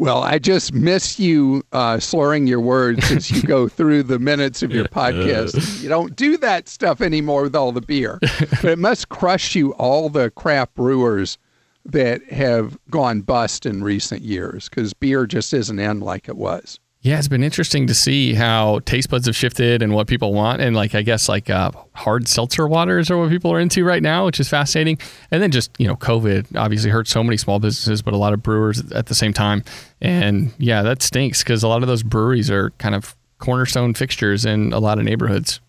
Well, 0.00 0.22
I 0.22 0.38
just 0.38 0.72
miss 0.72 1.18
you 1.18 1.62
uh, 1.72 2.00
slurring 2.00 2.46
your 2.46 2.58
words 2.58 3.10
as 3.10 3.30
you 3.30 3.42
go 3.42 3.68
through 3.76 4.04
the 4.04 4.18
minutes 4.18 4.62
of 4.62 4.72
your 4.72 4.86
podcast. 4.86 5.82
You 5.82 5.90
don't 5.90 6.16
do 6.16 6.38
that 6.38 6.70
stuff 6.70 7.02
anymore 7.02 7.42
with 7.42 7.54
all 7.54 7.70
the 7.70 7.82
beer. 7.82 8.18
But 8.18 8.64
it 8.64 8.78
must 8.78 9.10
crush 9.10 9.54
you 9.54 9.72
all 9.74 10.08
the 10.08 10.30
craft 10.30 10.74
brewers 10.74 11.36
that 11.84 12.24
have 12.32 12.78
gone 12.88 13.20
bust 13.20 13.66
in 13.66 13.84
recent 13.84 14.22
years 14.22 14.70
because 14.70 14.94
beer 14.94 15.26
just 15.26 15.52
isn't 15.52 15.78
in 15.78 16.00
like 16.00 16.30
it 16.30 16.36
was. 16.38 16.80
Yeah, 17.02 17.18
it's 17.18 17.28
been 17.28 17.42
interesting 17.42 17.86
to 17.86 17.94
see 17.94 18.34
how 18.34 18.80
taste 18.80 19.08
buds 19.08 19.24
have 19.24 19.34
shifted 19.34 19.80
and 19.80 19.94
what 19.94 20.06
people 20.06 20.34
want. 20.34 20.60
And 20.60 20.76
like, 20.76 20.94
I 20.94 21.00
guess 21.00 21.30
like 21.30 21.48
uh, 21.48 21.70
hard 21.94 22.28
seltzer 22.28 22.68
waters 22.68 23.10
are 23.10 23.16
what 23.16 23.30
people 23.30 23.50
are 23.52 23.58
into 23.58 23.84
right 23.84 24.02
now, 24.02 24.26
which 24.26 24.38
is 24.38 24.50
fascinating. 24.50 24.98
And 25.30 25.42
then 25.42 25.50
just, 25.50 25.70
you 25.78 25.86
know, 25.86 25.96
COVID 25.96 26.56
obviously 26.56 26.90
hurt 26.90 27.08
so 27.08 27.24
many 27.24 27.38
small 27.38 27.58
businesses, 27.58 28.02
but 28.02 28.12
a 28.12 28.18
lot 28.18 28.34
of 28.34 28.42
brewers 28.42 28.80
at 28.92 29.06
the 29.06 29.14
same 29.14 29.32
time. 29.32 29.64
And 30.02 30.52
yeah, 30.58 30.82
that 30.82 31.00
stinks 31.00 31.42
because 31.42 31.62
a 31.62 31.68
lot 31.68 31.80
of 31.80 31.88
those 31.88 32.02
breweries 32.02 32.50
are 32.50 32.68
kind 32.72 32.94
of 32.94 33.16
cornerstone 33.38 33.94
fixtures 33.94 34.44
in 34.44 34.74
a 34.74 34.78
lot 34.78 34.98
of 34.98 35.04
neighborhoods. 35.06 35.62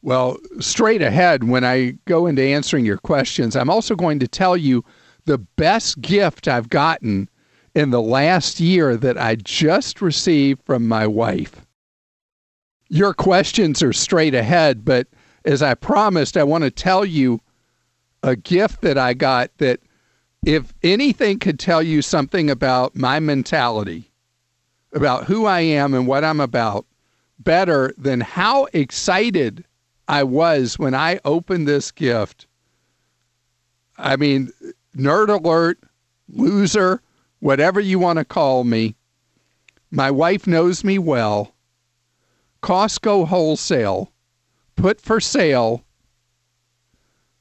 Well, 0.00 0.38
straight 0.60 1.02
ahead, 1.02 1.44
when 1.44 1.64
I 1.64 1.98
go 2.06 2.26
into 2.26 2.42
answering 2.42 2.86
your 2.86 2.98
questions, 2.98 3.54
I'm 3.54 3.68
also 3.68 3.94
going 3.94 4.18
to 4.20 4.28
tell 4.28 4.56
you 4.56 4.82
the 5.26 5.38
best 5.38 6.00
gift 6.00 6.48
I've 6.48 6.70
gotten 6.70 7.28
in 7.74 7.90
the 7.90 8.02
last 8.02 8.60
year 8.60 8.96
that 8.96 9.18
I 9.18 9.34
just 9.36 10.00
received 10.00 10.62
from 10.64 10.86
my 10.86 11.06
wife. 11.06 11.66
Your 12.88 13.12
questions 13.12 13.82
are 13.82 13.92
straight 13.92 14.34
ahead, 14.34 14.84
but 14.84 15.08
as 15.44 15.62
I 15.62 15.74
promised, 15.74 16.36
I 16.36 16.44
want 16.44 16.64
to 16.64 16.70
tell 16.70 17.04
you 17.04 17.40
a 18.22 18.36
gift 18.36 18.82
that 18.82 18.96
I 18.96 19.14
got 19.14 19.50
that 19.58 19.80
if 20.46 20.72
anything 20.82 21.38
could 21.38 21.58
tell 21.58 21.82
you 21.82 22.02
something 22.02 22.50
about 22.50 22.94
my 22.94 23.18
mentality, 23.18 24.10
about 24.92 25.24
who 25.24 25.46
I 25.46 25.60
am 25.60 25.94
and 25.94 26.06
what 26.06 26.24
I'm 26.24 26.40
about, 26.40 26.86
better 27.38 27.92
than 27.98 28.20
how 28.20 28.66
excited 28.72 29.64
I 30.06 30.22
was 30.22 30.78
when 30.78 30.94
I 30.94 31.18
opened 31.24 31.66
this 31.66 31.90
gift. 31.90 32.46
I 33.98 34.16
mean, 34.16 34.52
nerd 34.96 35.28
alert, 35.28 35.78
loser, 36.28 37.00
whatever 37.44 37.78
you 37.78 37.98
want 37.98 38.18
to 38.18 38.24
call 38.24 38.64
me. 38.64 38.96
My 39.90 40.10
wife 40.10 40.46
knows 40.46 40.82
me 40.82 40.98
well. 40.98 41.54
Costco 42.62 43.26
Wholesale, 43.26 44.10
put 44.76 44.98
for 44.98 45.20
sale 45.20 45.84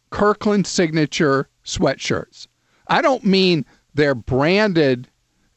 Kirkland 0.10 0.68
Signature 0.68 1.48
sweatshirts. 1.64 2.48
I 2.90 3.02
don't 3.02 3.24
mean 3.24 3.66
they're 3.94 4.14
branded 4.14 5.08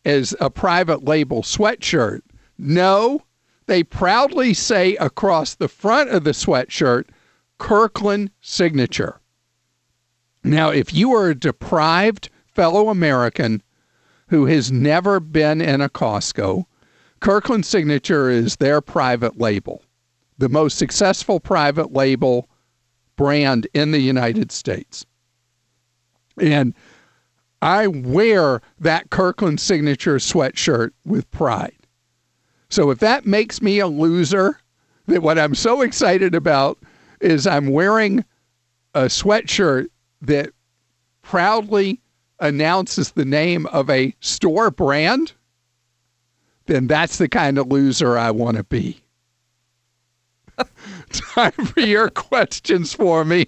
as 0.04 0.32
a 0.40 0.48
private 0.48 1.04
label 1.04 1.42
sweatshirt. 1.42 2.20
No, 2.56 3.22
they 3.66 3.82
proudly 3.82 4.54
say 4.54 4.94
across 4.98 5.56
the 5.56 5.66
front 5.66 6.10
of 6.10 6.22
the 6.22 6.30
sweatshirt, 6.30 7.06
Kirkland 7.58 8.30
Signature. 8.40 9.18
Now, 10.44 10.70
if 10.70 10.94
you 10.94 11.12
are 11.16 11.30
a 11.30 11.34
deprived 11.34 12.30
fellow 12.46 12.90
American 12.90 13.60
who 14.28 14.46
has 14.46 14.72
never 14.72 15.20
been 15.20 15.60
in 15.60 15.80
a 15.80 15.88
Costco. 15.88 16.64
Kirkland 17.20 17.64
Signature 17.64 18.28
is 18.28 18.56
their 18.56 18.80
private 18.80 19.38
label, 19.38 19.82
the 20.38 20.48
most 20.48 20.78
successful 20.78 21.40
private 21.40 21.92
label 21.92 22.48
brand 23.16 23.66
in 23.72 23.90
the 23.90 24.00
United 24.00 24.52
States. 24.52 25.06
And 26.38 26.74
I 27.62 27.86
wear 27.86 28.60
that 28.80 29.10
Kirkland 29.10 29.60
Signature 29.60 30.16
sweatshirt 30.16 30.90
with 31.04 31.30
pride. 31.30 31.72
So 32.68 32.90
if 32.90 32.98
that 32.98 33.26
makes 33.26 33.62
me 33.62 33.78
a 33.78 33.86
loser, 33.86 34.58
that 35.06 35.22
what 35.22 35.38
I'm 35.38 35.54
so 35.54 35.82
excited 35.82 36.34
about 36.34 36.78
is 37.20 37.46
I'm 37.46 37.68
wearing 37.68 38.24
a 38.94 39.04
sweatshirt 39.04 39.86
that 40.22 40.50
proudly 41.22 42.00
announces 42.38 43.12
the 43.12 43.24
name 43.24 43.66
of 43.66 43.88
a 43.90 44.14
store 44.20 44.70
brand, 44.70 45.32
then 46.66 46.86
that's 46.86 47.18
the 47.18 47.28
kind 47.28 47.58
of 47.58 47.68
loser 47.68 48.18
I 48.18 48.30
want 48.30 48.56
to 48.56 48.64
be. 48.64 49.00
Time 51.12 51.52
for 51.52 51.80
your 51.80 52.10
questions 52.10 52.92
for 52.92 53.24
me. 53.24 53.46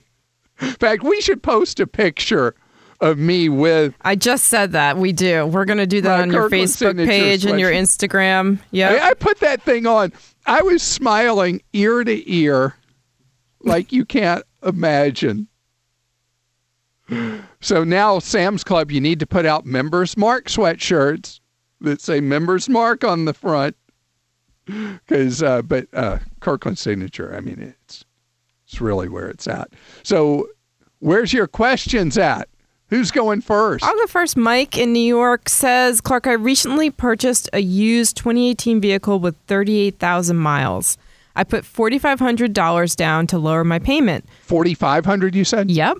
In 0.61 0.73
fact, 0.75 1.03
we 1.03 1.21
should 1.21 1.43
post 1.43 1.81
a 1.81 1.87
picture 1.87 2.55
of 3.01 3.19
me 3.19 3.49
with. 3.49 3.95
I 4.03 4.17
just 4.17 4.47
said 4.47 4.73
that 4.73 4.97
we 4.99 5.13
do. 5.13 5.47
We're 5.47 5.65
going 5.65 5.79
to 5.79 5.87
do 5.87 6.01
that 6.01 6.21
on 6.21 6.33
your 6.33 6.51
Facebook 6.51 6.97
page 7.07 7.45
and 7.45 7.61
your 7.61 7.71
Instagram. 7.71 8.59
Yeah, 8.71 8.91
I, 8.91 9.11
I 9.11 9.15
put 9.15 9.41
that 9.41 9.63
thing 9.63 9.87
on. 9.87 10.13
I 10.47 10.63
was 10.63 10.83
smiling 10.83 11.63
ear 11.73 12.03
to 12.05 12.33
ear, 12.33 12.75
like 13.61 13.93
you 13.93 14.05
can't 14.05 14.45
imagine. 14.63 15.49
So 17.61 17.85
now, 17.85 18.19
Sam's 18.19 18.63
Club, 18.63 18.91
you 18.91 19.01
need 19.01 19.21
to 19.21 19.27
put 19.27 19.47
out 19.47 19.65
Members 19.65 20.17
Mark 20.17 20.47
sweatshirts 20.47 21.41
that 21.81 22.01
say 22.01 22.21
Members 22.21 22.69
Mark 22.69 23.05
on 23.05 23.25
the 23.25 23.35
front. 23.35 23.77
Because, 24.67 25.43
uh, 25.43 25.63
but 25.63 25.89
uh, 25.95 26.19
Kirkland 26.41 26.79
signature, 26.79 27.35
I 27.35 27.41
mean, 27.41 27.75
it's 27.81 28.05
it's 28.67 28.83
really 28.83 29.09
where 29.09 29.29
it's 29.29 29.49
at. 29.49 29.71
So 30.03 30.47
Where's 31.01 31.33
your 31.33 31.47
questions 31.47 32.19
at? 32.19 32.49
Who's 32.89 33.11
going 33.11 33.43
first? 33.43 33.85
I'll 33.85 33.95
go 33.95 34.07
first. 34.07 34.37
Mike 34.37 34.77
in 34.77 34.93
New 34.93 34.99
York 34.99 35.49
says, 35.49 36.01
Clark, 36.01 36.27
I 36.27 36.33
recently 36.33 36.91
purchased 36.91 37.49
a 37.53 37.61
used 37.61 38.17
2018 38.17 38.81
vehicle 38.81 39.21
with 39.21 39.37
38,000 39.47 40.37
miles. 40.37 40.99
I 41.37 41.45
put 41.45 41.65
$4,500 41.65 42.97
down 42.97 43.27
to 43.29 43.39
lower 43.39 43.63
my 43.63 43.79
payment. 43.79 44.25
4500 44.43 45.37
you 45.37 45.45
said? 45.45 45.71
Yep. 45.71 45.99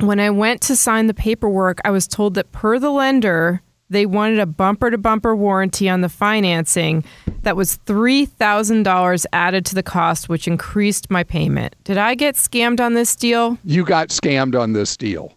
When 0.00 0.20
I 0.20 0.28
went 0.28 0.60
to 0.62 0.76
sign 0.76 1.06
the 1.06 1.14
paperwork, 1.14 1.80
I 1.84 1.90
was 1.90 2.06
told 2.06 2.34
that 2.34 2.52
per 2.52 2.78
the 2.78 2.90
lender, 2.90 3.62
they 3.88 4.04
wanted 4.04 4.38
a 4.38 4.46
bumper 4.46 4.90
to 4.90 4.98
bumper 4.98 5.34
warranty 5.34 5.88
on 5.88 6.02
the 6.02 6.10
financing 6.10 7.02
that 7.42 7.56
was 7.56 7.78
$3,000 7.86 9.26
added 9.32 9.64
to 9.66 9.74
the 9.74 9.82
cost, 9.82 10.28
which 10.28 10.46
increased 10.46 11.10
my 11.10 11.24
payment. 11.24 11.76
Did 11.84 11.96
I 11.96 12.14
get 12.14 12.34
scammed 12.34 12.78
on 12.78 12.92
this 12.92 13.16
deal? 13.16 13.58
You 13.64 13.84
got 13.84 14.08
scammed 14.08 14.60
on 14.60 14.74
this 14.74 14.96
deal. 14.98 15.32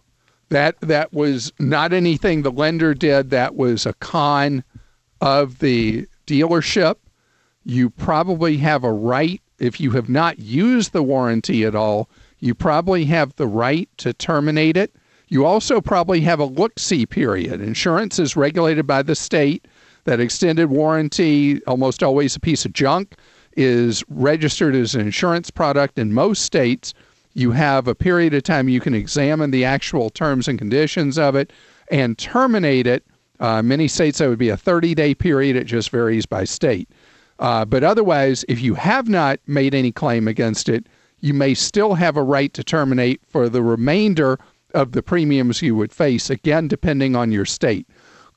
That 0.50 0.78
that 0.80 1.12
was 1.12 1.52
not 1.58 1.92
anything 1.92 2.42
the 2.42 2.50
lender 2.50 2.92
did. 2.92 3.30
That 3.30 3.54
was 3.54 3.86
a 3.86 3.94
con 3.94 4.64
of 5.20 5.60
the 5.60 6.06
dealership. 6.26 6.96
You 7.64 7.88
probably 7.88 8.56
have 8.58 8.84
a 8.84 8.92
right 8.92 9.40
if 9.58 9.80
you 9.80 9.92
have 9.92 10.08
not 10.08 10.38
used 10.40 10.92
the 10.92 11.04
warranty 11.04 11.64
at 11.64 11.76
all. 11.76 12.10
You 12.40 12.54
probably 12.54 13.04
have 13.06 13.34
the 13.36 13.46
right 13.46 13.88
to 13.98 14.12
terminate 14.12 14.76
it. 14.76 14.94
You 15.28 15.44
also 15.44 15.80
probably 15.80 16.20
have 16.22 16.40
a 16.40 16.44
look 16.44 16.78
see 16.78 17.06
period. 17.06 17.60
Insurance 17.60 18.18
is 18.18 18.36
regulated 18.36 18.86
by 18.86 19.02
the 19.02 19.14
state. 19.14 19.66
That 20.04 20.18
extended 20.18 20.70
warranty, 20.70 21.62
almost 21.66 22.02
always 22.02 22.34
a 22.34 22.40
piece 22.40 22.64
of 22.64 22.72
junk, 22.72 23.14
is 23.56 24.02
registered 24.08 24.74
as 24.74 24.94
an 24.94 25.02
insurance 25.02 25.50
product 25.50 25.98
in 25.98 26.12
most 26.12 26.42
states 26.42 26.94
you 27.34 27.52
have 27.52 27.86
a 27.86 27.94
period 27.94 28.34
of 28.34 28.42
time 28.42 28.68
you 28.68 28.80
can 28.80 28.94
examine 28.94 29.50
the 29.50 29.64
actual 29.64 30.10
terms 30.10 30.48
and 30.48 30.58
conditions 30.58 31.18
of 31.18 31.36
it 31.36 31.52
and 31.90 32.18
terminate 32.18 32.86
it. 32.86 33.04
Uh, 33.38 33.62
many 33.62 33.88
states 33.88 34.18
that 34.18 34.28
would 34.28 34.38
be 34.38 34.48
a 34.48 34.56
30 34.56 34.94
day 34.94 35.14
period, 35.14 35.56
it 35.56 35.64
just 35.64 35.90
varies 35.90 36.26
by 36.26 36.44
state. 36.44 36.88
Uh, 37.38 37.64
but 37.64 37.82
otherwise, 37.82 38.44
if 38.48 38.60
you 38.60 38.74
have 38.74 39.08
not 39.08 39.40
made 39.46 39.74
any 39.74 39.92
claim 39.92 40.28
against 40.28 40.68
it, 40.68 40.86
you 41.20 41.34
may 41.34 41.54
still 41.54 41.94
have 41.94 42.16
a 42.16 42.22
right 42.22 42.52
to 42.54 42.64
terminate 42.64 43.20
for 43.26 43.48
the 43.48 43.62
remainder 43.62 44.38
of 44.74 44.92
the 44.92 45.02
premiums 45.02 45.62
you 45.62 45.74
would 45.76 45.92
face, 45.92 46.30
again, 46.30 46.68
depending 46.68 47.16
on 47.16 47.32
your 47.32 47.44
state. 47.44 47.88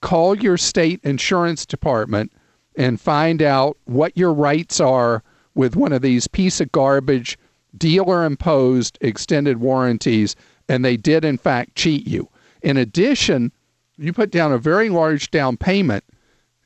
Call 0.02 0.38
your 0.38 0.58
state 0.58 1.00
insurance 1.04 1.66
department 1.66 2.32
and 2.76 3.00
find 3.00 3.42
out 3.42 3.78
what 3.86 4.18
your 4.18 4.34
rights 4.34 4.80
are 4.80 5.24
with 5.56 5.76
one 5.76 5.94
of 5.94 6.02
these 6.02 6.28
piece 6.28 6.60
of 6.60 6.72
garbage 6.72 7.38
dealer 7.78 8.26
imposed 8.26 8.98
extended 9.02 9.58
warranties, 9.58 10.36
and 10.70 10.84
they 10.84 10.98
did, 10.98 11.24
in 11.24 11.38
fact, 11.38 11.76
cheat 11.76 12.08
you. 12.08 12.28
In 12.62 12.78
addition, 12.78 13.52
you 13.98 14.14
put 14.14 14.32
down 14.32 14.52
a 14.52 14.58
very 14.58 14.90
large 14.90 15.32
down 15.32 15.58
payment. 15.58 16.04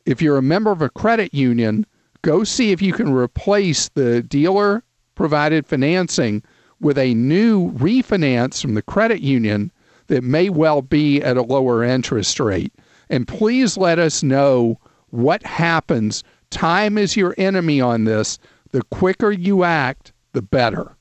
If 0.05 0.21
you're 0.21 0.37
a 0.37 0.41
member 0.41 0.71
of 0.71 0.81
a 0.81 0.89
credit 0.89 1.33
union, 1.33 1.85
go 2.21 2.43
see 2.43 2.71
if 2.71 2.81
you 2.81 2.93
can 2.93 3.11
replace 3.11 3.89
the 3.89 4.21
dealer 4.23 4.83
provided 5.17 5.67
financing 5.67 6.41
with 6.79 6.97
a 6.97 7.13
new 7.15 7.71
refinance 7.73 8.61
from 8.61 8.75
the 8.75 8.81
credit 8.81 9.19
union 9.19 9.71
that 10.07 10.23
may 10.23 10.49
well 10.49 10.81
be 10.81 11.21
at 11.21 11.35
a 11.35 11.41
lower 11.41 11.83
interest 11.83 12.39
rate. 12.39 12.73
And 13.09 13.27
please 13.27 13.77
let 13.77 13.99
us 13.99 14.23
know 14.23 14.79
what 15.09 15.43
happens. 15.43 16.23
Time 16.49 16.97
is 16.97 17.17
your 17.17 17.35
enemy 17.37 17.81
on 17.81 18.05
this. 18.05 18.39
The 18.71 18.83
quicker 18.83 19.31
you 19.31 19.63
act, 19.63 20.13
the 20.33 20.41
better. 20.41 20.95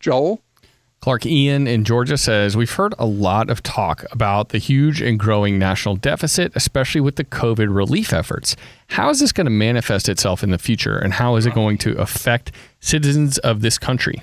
Joel? 0.00 0.42
Clark 1.00 1.26
Ian 1.26 1.66
in 1.66 1.84
Georgia 1.84 2.18
says, 2.18 2.56
We've 2.56 2.70
heard 2.70 2.94
a 2.98 3.06
lot 3.06 3.50
of 3.50 3.62
talk 3.62 4.04
about 4.10 4.48
the 4.48 4.58
huge 4.58 5.00
and 5.00 5.18
growing 5.18 5.58
national 5.58 5.96
deficit, 5.96 6.52
especially 6.54 7.00
with 7.00 7.16
the 7.16 7.24
COVID 7.24 7.74
relief 7.74 8.12
efforts. 8.12 8.56
How 8.88 9.10
is 9.10 9.20
this 9.20 9.32
going 9.32 9.44
to 9.44 9.50
manifest 9.50 10.08
itself 10.08 10.42
in 10.42 10.50
the 10.50 10.58
future, 10.58 10.98
and 10.98 11.12
how 11.12 11.36
is 11.36 11.46
it 11.46 11.54
going 11.54 11.78
to 11.78 11.96
affect 11.98 12.52
citizens 12.80 13.38
of 13.38 13.60
this 13.60 13.78
country? 13.78 14.22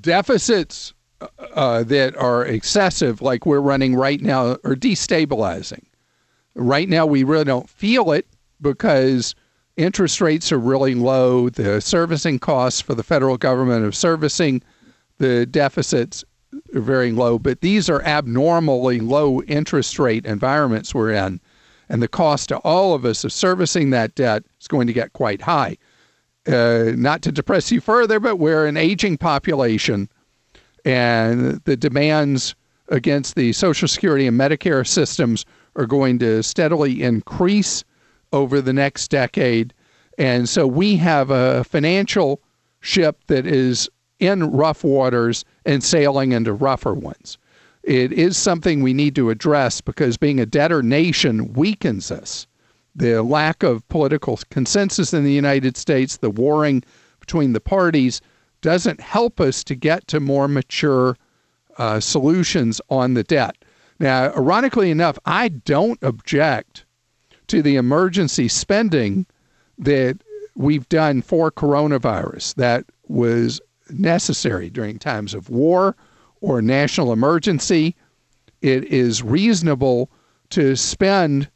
Deficits 0.00 0.94
uh, 1.54 1.82
that 1.84 2.16
are 2.16 2.44
excessive, 2.44 3.22
like 3.22 3.46
we're 3.46 3.60
running 3.60 3.94
right 3.94 4.20
now, 4.20 4.52
are 4.64 4.74
destabilizing. 4.74 5.84
Right 6.54 6.88
now, 6.88 7.06
we 7.06 7.22
really 7.22 7.44
don't 7.44 7.68
feel 7.68 8.12
it 8.12 8.26
because 8.60 9.34
interest 9.76 10.20
rates 10.20 10.52
are 10.52 10.58
really 10.58 10.94
low. 10.94 11.48
The 11.48 11.80
servicing 11.80 12.38
costs 12.38 12.80
for 12.80 12.94
the 12.94 13.02
federal 13.02 13.36
government 13.36 13.84
of 13.84 13.94
servicing 13.94 14.62
the 15.22 15.46
deficits 15.46 16.24
are 16.74 16.80
very 16.80 17.12
low, 17.12 17.38
but 17.38 17.60
these 17.60 17.88
are 17.88 18.02
abnormally 18.02 18.98
low 18.98 19.40
interest 19.42 19.96
rate 20.00 20.26
environments 20.26 20.92
we're 20.92 21.12
in. 21.12 21.40
And 21.88 22.02
the 22.02 22.08
cost 22.08 22.48
to 22.48 22.58
all 22.58 22.92
of 22.92 23.04
us 23.04 23.22
of 23.22 23.32
servicing 23.32 23.90
that 23.90 24.16
debt 24.16 24.42
is 24.60 24.66
going 24.66 24.88
to 24.88 24.92
get 24.92 25.12
quite 25.12 25.40
high. 25.40 25.76
Uh, 26.48 26.90
not 26.96 27.22
to 27.22 27.30
depress 27.30 27.70
you 27.70 27.80
further, 27.80 28.18
but 28.18 28.36
we're 28.36 28.66
an 28.66 28.76
aging 28.76 29.16
population, 29.16 30.08
and 30.84 31.60
the 31.66 31.76
demands 31.76 32.56
against 32.88 33.36
the 33.36 33.52
Social 33.52 33.86
Security 33.86 34.26
and 34.26 34.38
Medicare 34.38 34.84
systems 34.84 35.46
are 35.76 35.86
going 35.86 36.18
to 36.18 36.42
steadily 36.42 37.00
increase 37.00 37.84
over 38.32 38.60
the 38.60 38.72
next 38.72 39.08
decade. 39.08 39.72
And 40.18 40.48
so 40.48 40.66
we 40.66 40.96
have 40.96 41.30
a 41.30 41.62
financial 41.62 42.40
ship 42.80 43.20
that 43.28 43.46
is 43.46 43.88
in 44.22 44.52
rough 44.52 44.84
waters 44.84 45.44
and 45.66 45.82
sailing 45.82 46.30
into 46.30 46.52
rougher 46.52 46.94
ones. 46.94 47.38
It 47.82 48.12
is 48.12 48.36
something 48.36 48.80
we 48.80 48.94
need 48.94 49.16
to 49.16 49.30
address 49.30 49.80
because 49.80 50.16
being 50.16 50.38
a 50.38 50.46
debtor 50.46 50.80
nation 50.80 51.52
weakens 51.54 52.12
us. 52.12 52.46
The 52.94 53.22
lack 53.22 53.64
of 53.64 53.86
political 53.88 54.38
consensus 54.48 55.12
in 55.12 55.24
the 55.24 55.32
United 55.32 55.76
States, 55.76 56.18
the 56.18 56.30
warring 56.30 56.84
between 57.18 57.52
the 57.52 57.60
parties, 57.60 58.20
doesn't 58.60 59.00
help 59.00 59.40
us 59.40 59.64
to 59.64 59.74
get 59.74 60.06
to 60.06 60.20
more 60.20 60.46
mature 60.46 61.16
uh, 61.78 61.98
solutions 61.98 62.80
on 62.90 63.14
the 63.14 63.24
debt. 63.24 63.56
Now, 63.98 64.32
ironically 64.34 64.92
enough, 64.92 65.18
I 65.24 65.48
don't 65.48 65.98
object 66.02 66.84
to 67.48 67.60
the 67.60 67.74
emergency 67.74 68.46
spending 68.46 69.26
that 69.78 70.18
we've 70.54 70.88
done 70.88 71.22
for 71.22 71.50
coronavirus 71.50 72.54
that 72.54 72.84
was 73.08 73.60
necessary 73.92 74.70
during 74.70 74.98
times 74.98 75.34
of 75.34 75.48
war 75.48 75.96
or 76.40 76.60
national 76.62 77.12
emergency. 77.12 77.94
It 78.60 78.84
is 78.84 79.22
reasonable 79.22 80.10
to 80.50 80.76
spend 80.76 81.48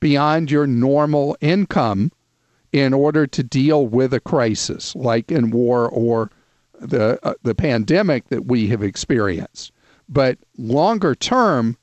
beyond 0.00 0.50
your 0.50 0.66
normal 0.66 1.36
income 1.40 2.12
in 2.72 2.92
order 2.94 3.26
to 3.26 3.42
deal 3.42 3.86
with 3.86 4.14
a 4.14 4.20
crisis 4.20 4.94
like 4.96 5.30
in 5.30 5.50
war 5.50 5.88
or 5.88 6.30
the 6.80 7.18
uh, 7.22 7.34
the 7.42 7.54
pandemic 7.54 8.28
that 8.28 8.46
we 8.46 8.66
have 8.68 8.82
experienced. 8.82 9.72
But 10.08 10.38
longer 10.58 11.14
term, 11.14 11.76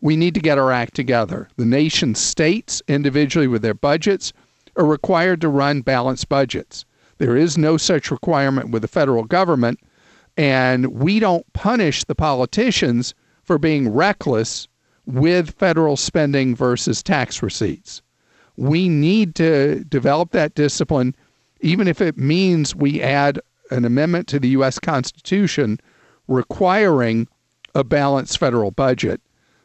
we 0.00 0.16
need 0.16 0.34
to 0.34 0.40
get 0.40 0.58
our 0.58 0.72
act 0.72 0.94
together. 0.94 1.48
The 1.56 1.64
nation 1.64 2.14
states, 2.14 2.82
individually 2.88 3.46
with 3.46 3.62
their 3.62 3.74
budgets, 3.74 4.32
are 4.76 4.84
required 4.84 5.40
to 5.42 5.48
run 5.48 5.82
balanced 5.82 6.28
budgets. 6.28 6.84
There 7.20 7.36
is 7.36 7.58
no 7.58 7.76
such 7.76 8.10
requirement 8.10 8.70
with 8.70 8.80
the 8.80 8.88
federal 8.88 9.24
government, 9.24 9.78
and 10.38 10.86
we 10.86 11.20
don't 11.20 11.52
punish 11.52 12.02
the 12.02 12.14
politicians 12.14 13.14
for 13.42 13.58
being 13.58 13.92
reckless 13.92 14.66
with 15.04 15.50
federal 15.50 15.98
spending 15.98 16.56
versus 16.56 17.02
tax 17.02 17.42
receipts. 17.42 18.00
We 18.56 18.88
need 18.88 19.34
to 19.34 19.84
develop 19.84 20.30
that 20.30 20.54
discipline, 20.54 21.14
even 21.60 21.88
if 21.88 22.00
it 22.00 22.16
means 22.16 22.74
we 22.74 23.02
add 23.02 23.38
an 23.70 23.84
amendment 23.84 24.26
to 24.28 24.40
the 24.40 24.48
U.S. 24.48 24.78
Constitution 24.78 25.78
requiring 26.26 27.28
a 27.74 27.84
balanced 27.84 28.38
federal 28.38 28.70
budget 28.70 29.20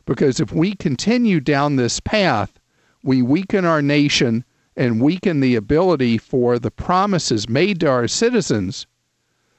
because 0.06 0.42
if 0.42 0.52
we 0.52 0.76
continue 0.76 1.40
down 1.40 1.78
this 1.78 2.02
path, 2.02 2.60
we 3.02 3.22
weaken 3.22 3.64
our 3.64 3.82
nation 3.82 4.44
and 4.76 5.02
weaken 5.02 5.40
the 5.40 5.56
ability 5.56 6.18
for 6.18 6.60
the 6.60 6.72
promises 6.72 7.48
made 7.48 7.80
to 7.80 7.90
our 7.90 8.08
citizens 8.08 8.86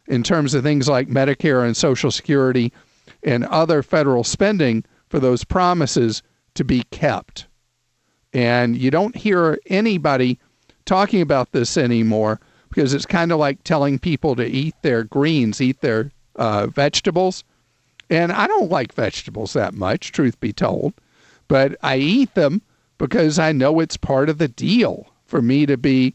in 0.07 0.23
terms 0.23 0.55
of 0.55 0.63
things 0.63 0.89
like 0.89 1.09
Medicare 1.09 1.65
and 1.65 1.77
Social 1.77 2.11
Security 2.11 2.73
and 3.23 3.45
other 3.47 3.83
federal 3.83 4.25
spending 4.25 4.85
for 5.09 5.19
those 5.19 5.45
promises 5.45 6.23
to 6.55 6.65
be 6.65 6.83
kept. 6.91 7.47
And 8.33 8.77
you 8.77 8.91
don't 8.91 9.17
hear 9.17 9.59
anybody 9.67 10.39
talking 10.85 11.21
about 11.21 11.53
this 11.53 11.77
anymore 11.77 12.41
because 12.69 12.93
it's 12.93 13.07
kind 13.07 13.33
of 13.33 13.39
like 13.39 13.65
telling 13.65 13.99
people 13.99 14.37
to 14.37 14.47
eat 14.47 14.75
their 14.83 15.05
greens, 15.05 15.61
eat 15.61 15.81
their 15.81 16.13
uh, 16.37 16.67
vegetables. 16.67 17.45
And 18.11 18.33
I 18.33 18.47
don't 18.47 18.71
like 18.71 18.93
vegetables 18.93 19.55
that 19.55 19.75
much, 19.75 20.13
truth 20.13 20.39
be 20.39 20.53
told, 20.53 20.95
but 21.49 21.77
I 21.83 21.97
eat 21.97 22.35
them 22.35 22.63
because 22.99 23.39
I 23.39 23.53
know 23.53 23.81
it's 23.81 23.97
part 23.97 24.29
of 24.29 24.39
the 24.39 24.49
deal 24.49 25.07
for 25.25 25.43
me 25.43 25.67
to 25.67 25.77
be 25.77 26.15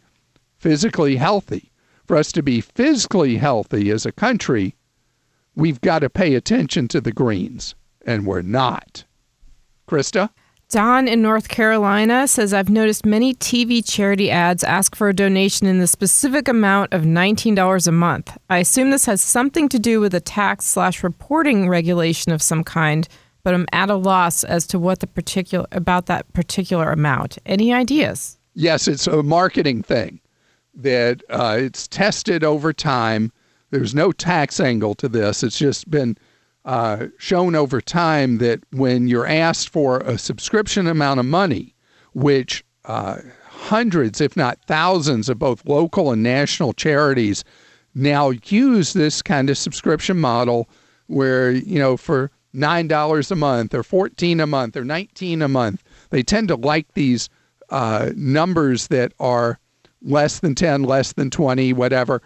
physically 0.57 1.15
healthy. 1.15 1.71
For 2.05 2.17
us 2.17 2.31
to 2.33 2.43
be 2.43 2.61
physically 2.61 3.37
healthy 3.37 3.89
as 3.89 4.05
a 4.05 4.11
country, 4.11 4.75
we've 5.55 5.81
got 5.81 5.99
to 5.99 6.09
pay 6.09 6.35
attention 6.35 6.87
to 6.89 7.01
the 7.01 7.11
greens, 7.11 7.75
and 8.05 8.25
we're 8.25 8.41
not. 8.41 9.05
Krista? 9.87 10.29
Don 10.71 11.09
in 11.09 11.21
North 11.21 11.49
Carolina 11.49 12.29
says, 12.29 12.53
I've 12.53 12.69
noticed 12.69 13.05
many 13.05 13.33
TV 13.33 13.83
charity 13.85 14.31
ads 14.31 14.63
ask 14.63 14.95
for 14.95 15.09
a 15.09 15.13
donation 15.13 15.67
in 15.67 15.79
the 15.79 15.87
specific 15.87 16.47
amount 16.47 16.93
of 16.93 17.01
$19 17.01 17.87
a 17.87 17.91
month. 17.91 18.37
I 18.49 18.59
assume 18.59 18.89
this 18.89 19.05
has 19.05 19.21
something 19.21 19.67
to 19.67 19.79
do 19.79 19.99
with 19.99 20.13
a 20.13 20.21
tax 20.21 20.65
slash 20.65 21.03
reporting 21.03 21.67
regulation 21.67 22.31
of 22.31 22.41
some 22.41 22.63
kind, 22.63 23.05
but 23.43 23.53
I'm 23.53 23.67
at 23.71 23.89
a 23.89 23.95
loss 23.95 24.43
as 24.43 24.67
to 24.67 24.79
what 24.79 24.99
the 24.99 25.07
particular 25.07 25.67
about 25.71 26.05
that 26.07 26.31
particular 26.33 26.91
amount. 26.91 27.37
Any 27.45 27.73
ideas? 27.73 28.37
Yes, 28.53 28.87
it's 28.87 29.07
a 29.07 29.23
marketing 29.23 29.83
thing 29.83 30.19
that 30.73 31.23
uh, 31.29 31.57
it's 31.59 31.87
tested 31.87 32.43
over 32.43 32.73
time. 32.73 33.31
There's 33.71 33.95
no 33.95 34.11
tax 34.11 34.59
angle 34.59 34.95
to 34.95 35.07
this. 35.07 35.43
It's 35.43 35.57
just 35.57 35.89
been 35.89 36.17
uh, 36.65 37.07
shown 37.17 37.55
over 37.55 37.81
time 37.81 38.37
that 38.37 38.61
when 38.71 39.07
you're 39.07 39.27
asked 39.27 39.69
for 39.69 39.99
a 39.99 40.17
subscription 40.17 40.87
amount 40.87 41.19
of 41.19 41.25
money, 41.25 41.73
which 42.13 42.63
uh, 42.85 43.17
hundreds, 43.47 44.21
if 44.21 44.35
not 44.35 44.59
thousands, 44.67 45.29
of 45.29 45.39
both 45.39 45.65
local 45.65 46.11
and 46.11 46.21
national 46.21 46.73
charities 46.73 47.43
now 47.95 48.31
use 48.45 48.93
this 48.93 49.21
kind 49.21 49.49
of 49.49 49.57
subscription 49.57 50.19
model 50.19 50.69
where, 51.07 51.51
you 51.51 51.79
know, 51.79 51.97
for 51.97 52.31
$9 52.55 53.31
a 53.31 53.35
month 53.35 53.73
or 53.73 53.83
14 53.83 54.39
a 54.39 54.47
month 54.47 54.75
or 54.75 54.83
19 54.83 55.41
a 55.41 55.47
month, 55.47 55.83
they 56.09 56.23
tend 56.23 56.47
to 56.49 56.55
like 56.55 56.93
these 56.93 57.29
uh, 57.69 58.11
numbers 58.15 58.87
that 58.87 59.13
are 59.19 59.59
less 60.01 60.39
than 60.39 60.55
10, 60.55 60.83
less 60.83 61.13
than 61.13 61.29
20, 61.29 61.73
whatever 61.73 62.21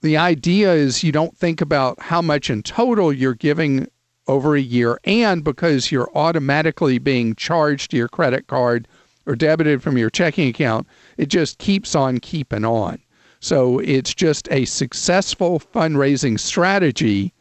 the 0.00 0.16
idea 0.16 0.72
is 0.72 1.02
you 1.02 1.12
don't 1.12 1.36
think 1.36 1.60
about 1.60 2.00
how 2.00 2.22
much 2.22 2.50
in 2.50 2.62
total 2.62 3.12
you're 3.12 3.34
giving 3.34 3.88
over 4.26 4.54
a 4.54 4.60
year, 4.60 4.98
and 5.04 5.42
because 5.42 5.90
you're 5.90 6.10
automatically 6.14 6.98
being 6.98 7.34
charged 7.34 7.90
to 7.90 7.96
your 7.96 8.08
credit 8.08 8.46
card 8.46 8.86
or 9.26 9.34
debited 9.34 9.82
from 9.82 9.98
your 9.98 10.10
checking 10.10 10.48
account, 10.48 10.86
it 11.16 11.26
just 11.26 11.58
keeps 11.58 11.94
on 11.94 12.20
keeping 12.20 12.64
on. 12.64 13.00
So 13.40 13.78
it's 13.80 14.14
just 14.14 14.48
a 14.50 14.64
successful 14.66 15.60
fundraising 15.60 16.38
strategy, 16.38 17.32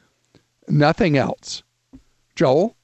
nothing 0.67 1.17
else. 1.17 1.63
Joel? 2.35 2.75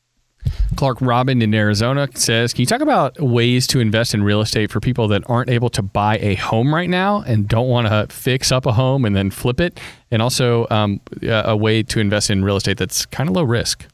Clark 0.76 1.00
Robin 1.02 1.42
in 1.42 1.54
Arizona 1.54 2.08
says, 2.16 2.54
Can 2.54 2.62
you 2.62 2.66
talk 2.66 2.82
about 2.82 3.20
ways 3.22 3.68
to 3.68 3.80
invest 3.80 4.14
in 4.14 4.24
real 4.24 4.42
estate 4.42 4.72
for 4.72 4.80
people 4.80 5.08
that 5.10 5.24
aren't 5.30 5.50
able 5.50 5.70
to 5.70 5.82
buy 5.82 6.18
a 6.20 6.36
home 6.36 6.74
right 6.74 6.90
now 6.90 7.22
and 7.22 7.48
don't 7.48 7.70
want 7.70 7.88
to 7.88 8.14
fix 8.14 8.52
up 8.52 8.66
a 8.66 8.74
home 8.74 9.06
and 9.06 9.16
then 9.16 9.32
flip 9.32 9.62
it? 9.62 9.80
And 10.12 10.22
also 10.22 10.68
um, 10.70 11.00
a 11.22 11.56
way 11.56 11.84
to 11.84 12.00
invest 12.00 12.30
in 12.30 12.44
real 12.44 12.58
estate 12.58 12.78
that's 12.78 13.06
kind 13.06 13.30
of 13.30 13.36
low 13.36 13.44
risk. 13.44 13.86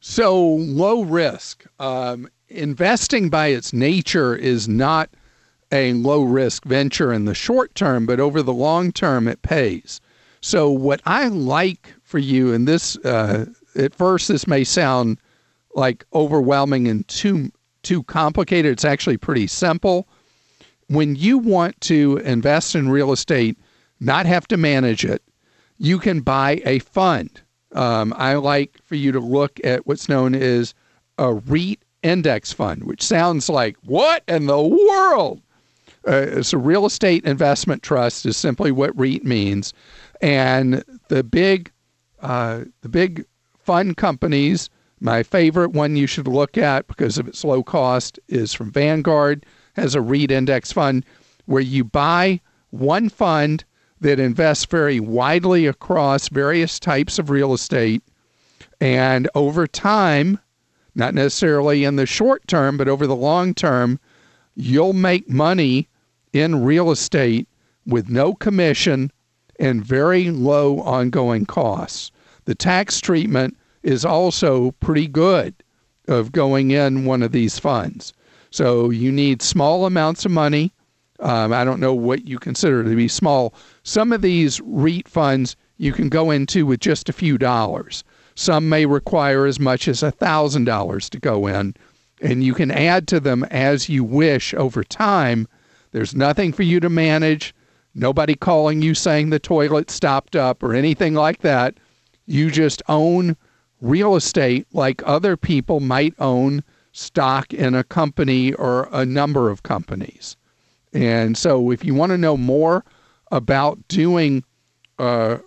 So, 0.00 0.44
low 0.46 1.02
risk. 1.02 1.64
Um, 1.80 2.28
investing 2.48 3.30
by 3.30 3.48
its 3.48 3.72
nature 3.72 4.36
is 4.36 4.68
not 4.68 5.10
a 5.72 5.92
low 5.94 6.22
risk 6.22 6.64
venture 6.64 7.12
in 7.12 7.24
the 7.24 7.34
short 7.34 7.74
term, 7.74 8.06
but 8.06 8.20
over 8.20 8.42
the 8.42 8.52
long 8.52 8.92
term, 8.92 9.26
it 9.26 9.42
pays. 9.42 10.00
So, 10.40 10.70
what 10.70 11.00
I 11.04 11.28
like 11.28 11.94
for 12.08 12.18
you, 12.18 12.52
and 12.54 12.66
this, 12.66 12.96
uh, 13.04 13.46
at 13.76 13.94
first, 13.94 14.28
this 14.28 14.46
may 14.46 14.64
sound 14.64 15.18
like 15.74 16.06
overwhelming 16.14 16.88
and 16.88 17.06
too 17.08 17.50
too 17.82 18.02
complicated. 18.04 18.72
It's 18.72 18.84
actually 18.84 19.18
pretty 19.18 19.46
simple. 19.46 20.08
When 20.88 21.14
you 21.14 21.38
want 21.38 21.80
to 21.82 22.16
invest 22.24 22.74
in 22.74 22.88
real 22.88 23.12
estate, 23.12 23.56
not 24.00 24.26
have 24.26 24.48
to 24.48 24.56
manage 24.56 25.04
it, 25.04 25.22
you 25.78 25.98
can 25.98 26.20
buy 26.20 26.60
a 26.64 26.80
fund. 26.80 27.40
Um, 27.72 28.14
I 28.16 28.34
like 28.34 28.78
for 28.82 28.94
you 28.94 29.12
to 29.12 29.20
look 29.20 29.60
at 29.62 29.86
what's 29.86 30.08
known 30.08 30.34
as 30.34 30.74
a 31.18 31.34
REIT 31.34 31.80
index 32.02 32.52
fund, 32.52 32.84
which 32.84 33.02
sounds 33.02 33.48
like 33.48 33.76
what 33.84 34.22
in 34.28 34.46
the 34.46 34.60
world? 34.60 35.42
Uh, 36.06 36.24
it's 36.38 36.52
a 36.52 36.58
real 36.58 36.86
estate 36.86 37.24
investment 37.24 37.82
trust 37.82 38.24
is 38.24 38.36
simply 38.36 38.72
what 38.72 38.98
REIT 38.98 39.24
means, 39.24 39.74
and 40.22 40.82
the 41.08 41.22
big, 41.22 41.70
uh, 42.20 42.64
the 42.82 42.88
big 42.88 43.24
fund 43.58 43.96
companies 43.96 44.70
my 45.00 45.22
favorite 45.22 45.72
one 45.72 45.96
you 45.96 46.06
should 46.06 46.26
look 46.26 46.58
at 46.58 46.86
because 46.88 47.18
of 47.18 47.28
its 47.28 47.44
low 47.44 47.62
cost 47.62 48.18
is 48.28 48.52
from 48.52 48.72
Vanguard, 48.72 49.46
has 49.74 49.94
a 49.94 50.00
REIT 50.00 50.30
index 50.30 50.72
fund 50.72 51.04
where 51.46 51.62
you 51.62 51.84
buy 51.84 52.40
one 52.70 53.08
fund 53.08 53.64
that 54.00 54.20
invests 54.20 54.64
very 54.64 55.00
widely 55.00 55.66
across 55.66 56.28
various 56.28 56.78
types 56.78 57.18
of 57.18 57.30
real 57.30 57.52
estate. 57.52 58.02
And 58.80 59.28
over 59.34 59.66
time, 59.66 60.40
not 60.94 61.14
necessarily 61.14 61.84
in 61.84 61.96
the 61.96 62.06
short 62.06 62.46
term, 62.48 62.76
but 62.76 62.88
over 62.88 63.06
the 63.06 63.16
long 63.16 63.54
term, 63.54 64.00
you'll 64.54 64.92
make 64.92 65.28
money 65.28 65.88
in 66.32 66.64
real 66.64 66.90
estate 66.90 67.48
with 67.86 68.08
no 68.08 68.34
commission 68.34 69.12
and 69.58 69.84
very 69.84 70.30
low 70.30 70.80
ongoing 70.80 71.46
costs. 71.46 72.10
The 72.44 72.54
tax 72.54 73.00
treatment 73.00 73.56
is 73.82 74.04
also 74.04 74.72
pretty 74.72 75.06
good 75.06 75.54
of 76.06 76.32
going 76.32 76.70
in 76.70 77.04
one 77.04 77.22
of 77.22 77.32
these 77.32 77.58
funds. 77.58 78.12
So 78.50 78.90
you 78.90 79.12
need 79.12 79.42
small 79.42 79.84
amounts 79.84 80.24
of 80.24 80.30
money. 80.30 80.72
Um, 81.20 81.52
I 81.52 81.64
don't 81.64 81.80
know 81.80 81.94
what 81.94 82.26
you 82.26 82.38
consider 82.38 82.82
to 82.82 82.96
be 82.96 83.08
small. 83.08 83.52
Some 83.82 84.12
of 84.12 84.22
these 84.22 84.60
REIT 84.62 85.08
funds 85.08 85.56
you 85.76 85.92
can 85.92 86.08
go 86.08 86.30
into 86.30 86.66
with 86.66 86.80
just 86.80 87.08
a 87.08 87.12
few 87.12 87.38
dollars. 87.38 88.04
Some 88.34 88.68
may 88.68 88.86
require 88.86 89.46
as 89.46 89.58
much 89.58 89.88
as 89.88 90.02
a 90.02 90.12
$1,000 90.12 91.10
to 91.10 91.18
go 91.18 91.46
in, 91.46 91.74
and 92.20 92.44
you 92.44 92.54
can 92.54 92.70
add 92.70 93.08
to 93.08 93.20
them 93.20 93.44
as 93.44 93.88
you 93.88 94.04
wish 94.04 94.54
over 94.54 94.84
time. 94.84 95.48
There's 95.90 96.14
nothing 96.14 96.52
for 96.52 96.62
you 96.62 96.78
to 96.80 96.88
manage, 96.88 97.54
nobody 97.94 98.34
calling 98.34 98.82
you 98.82 98.94
saying 98.94 99.30
the 99.30 99.38
toilet 99.38 99.90
stopped 99.90 100.36
up 100.36 100.62
or 100.62 100.74
anything 100.74 101.14
like 101.14 101.40
that. 101.40 101.78
You 102.26 102.50
just 102.50 102.82
own 102.88 103.36
real 103.80 104.16
estate 104.16 104.66
like 104.72 105.02
other 105.06 105.36
people 105.36 105.80
might 105.80 106.14
own 106.18 106.62
stock 106.92 107.54
in 107.54 107.74
a 107.74 107.84
company 107.84 108.52
or 108.54 108.88
a 108.92 109.06
number 109.06 109.50
of 109.50 109.62
companies. 109.62 110.36
And 110.92 111.36
so, 111.36 111.70
if 111.70 111.84
you 111.84 111.94
want 111.94 112.10
to 112.10 112.18
know 112.18 112.36
more 112.36 112.84
about 113.30 113.86
doing, 113.88 114.42
uh, 114.98 115.38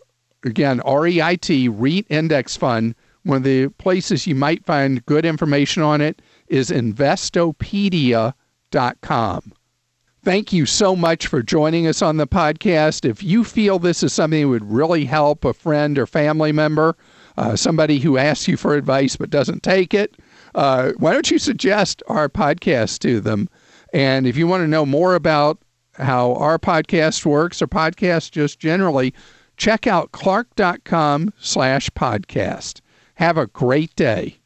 again, 0.43 0.81
REIT, 0.85 1.49
REIT 1.69 2.05
Index 2.09 2.55
Fund, 2.55 2.95
one 3.23 3.37
of 3.37 3.43
the 3.43 3.69
places 3.69 4.27
you 4.27 4.35
might 4.35 4.65
find 4.65 5.05
good 5.05 5.25
information 5.25 5.83
on 5.83 6.01
it 6.01 6.21
is 6.47 6.69
investopedia.com. 6.69 9.53
Thank 10.23 10.53
you 10.53 10.67
so 10.67 10.95
much 10.95 11.25
for 11.25 11.41
joining 11.41 11.87
us 11.87 12.03
on 12.03 12.17
the 12.17 12.27
podcast. 12.27 13.09
If 13.09 13.23
you 13.23 13.43
feel 13.43 13.79
this 13.79 14.03
is 14.03 14.13
something 14.13 14.41
that 14.41 14.47
would 14.49 14.69
really 14.69 15.05
help 15.05 15.43
a 15.43 15.53
friend 15.53 15.97
or 15.97 16.05
family 16.05 16.51
member, 16.51 16.95
uh, 17.37 17.55
somebody 17.55 17.97
who 17.97 18.17
asks 18.19 18.47
you 18.47 18.55
for 18.55 18.75
advice 18.75 19.15
but 19.15 19.31
doesn't 19.31 19.63
take 19.63 19.95
it, 19.95 20.15
uh, 20.53 20.91
why 20.97 21.13
don't 21.13 21.31
you 21.31 21.39
suggest 21.39 22.03
our 22.07 22.29
podcast 22.29 22.99
to 22.99 23.19
them? 23.19 23.49
And 23.93 24.27
if 24.27 24.37
you 24.37 24.45
want 24.45 24.61
to 24.61 24.67
know 24.67 24.85
more 24.85 25.15
about 25.15 25.57
how 25.93 26.35
our 26.35 26.59
podcast 26.59 27.25
works 27.25 27.59
or 27.59 27.67
podcasts 27.67 28.29
just 28.29 28.59
generally, 28.59 29.15
check 29.57 29.87
out 29.87 30.11
clark.com 30.11 31.33
slash 31.39 31.89
podcast. 31.91 32.81
Have 33.15 33.37
a 33.37 33.47
great 33.47 33.95
day. 33.95 34.37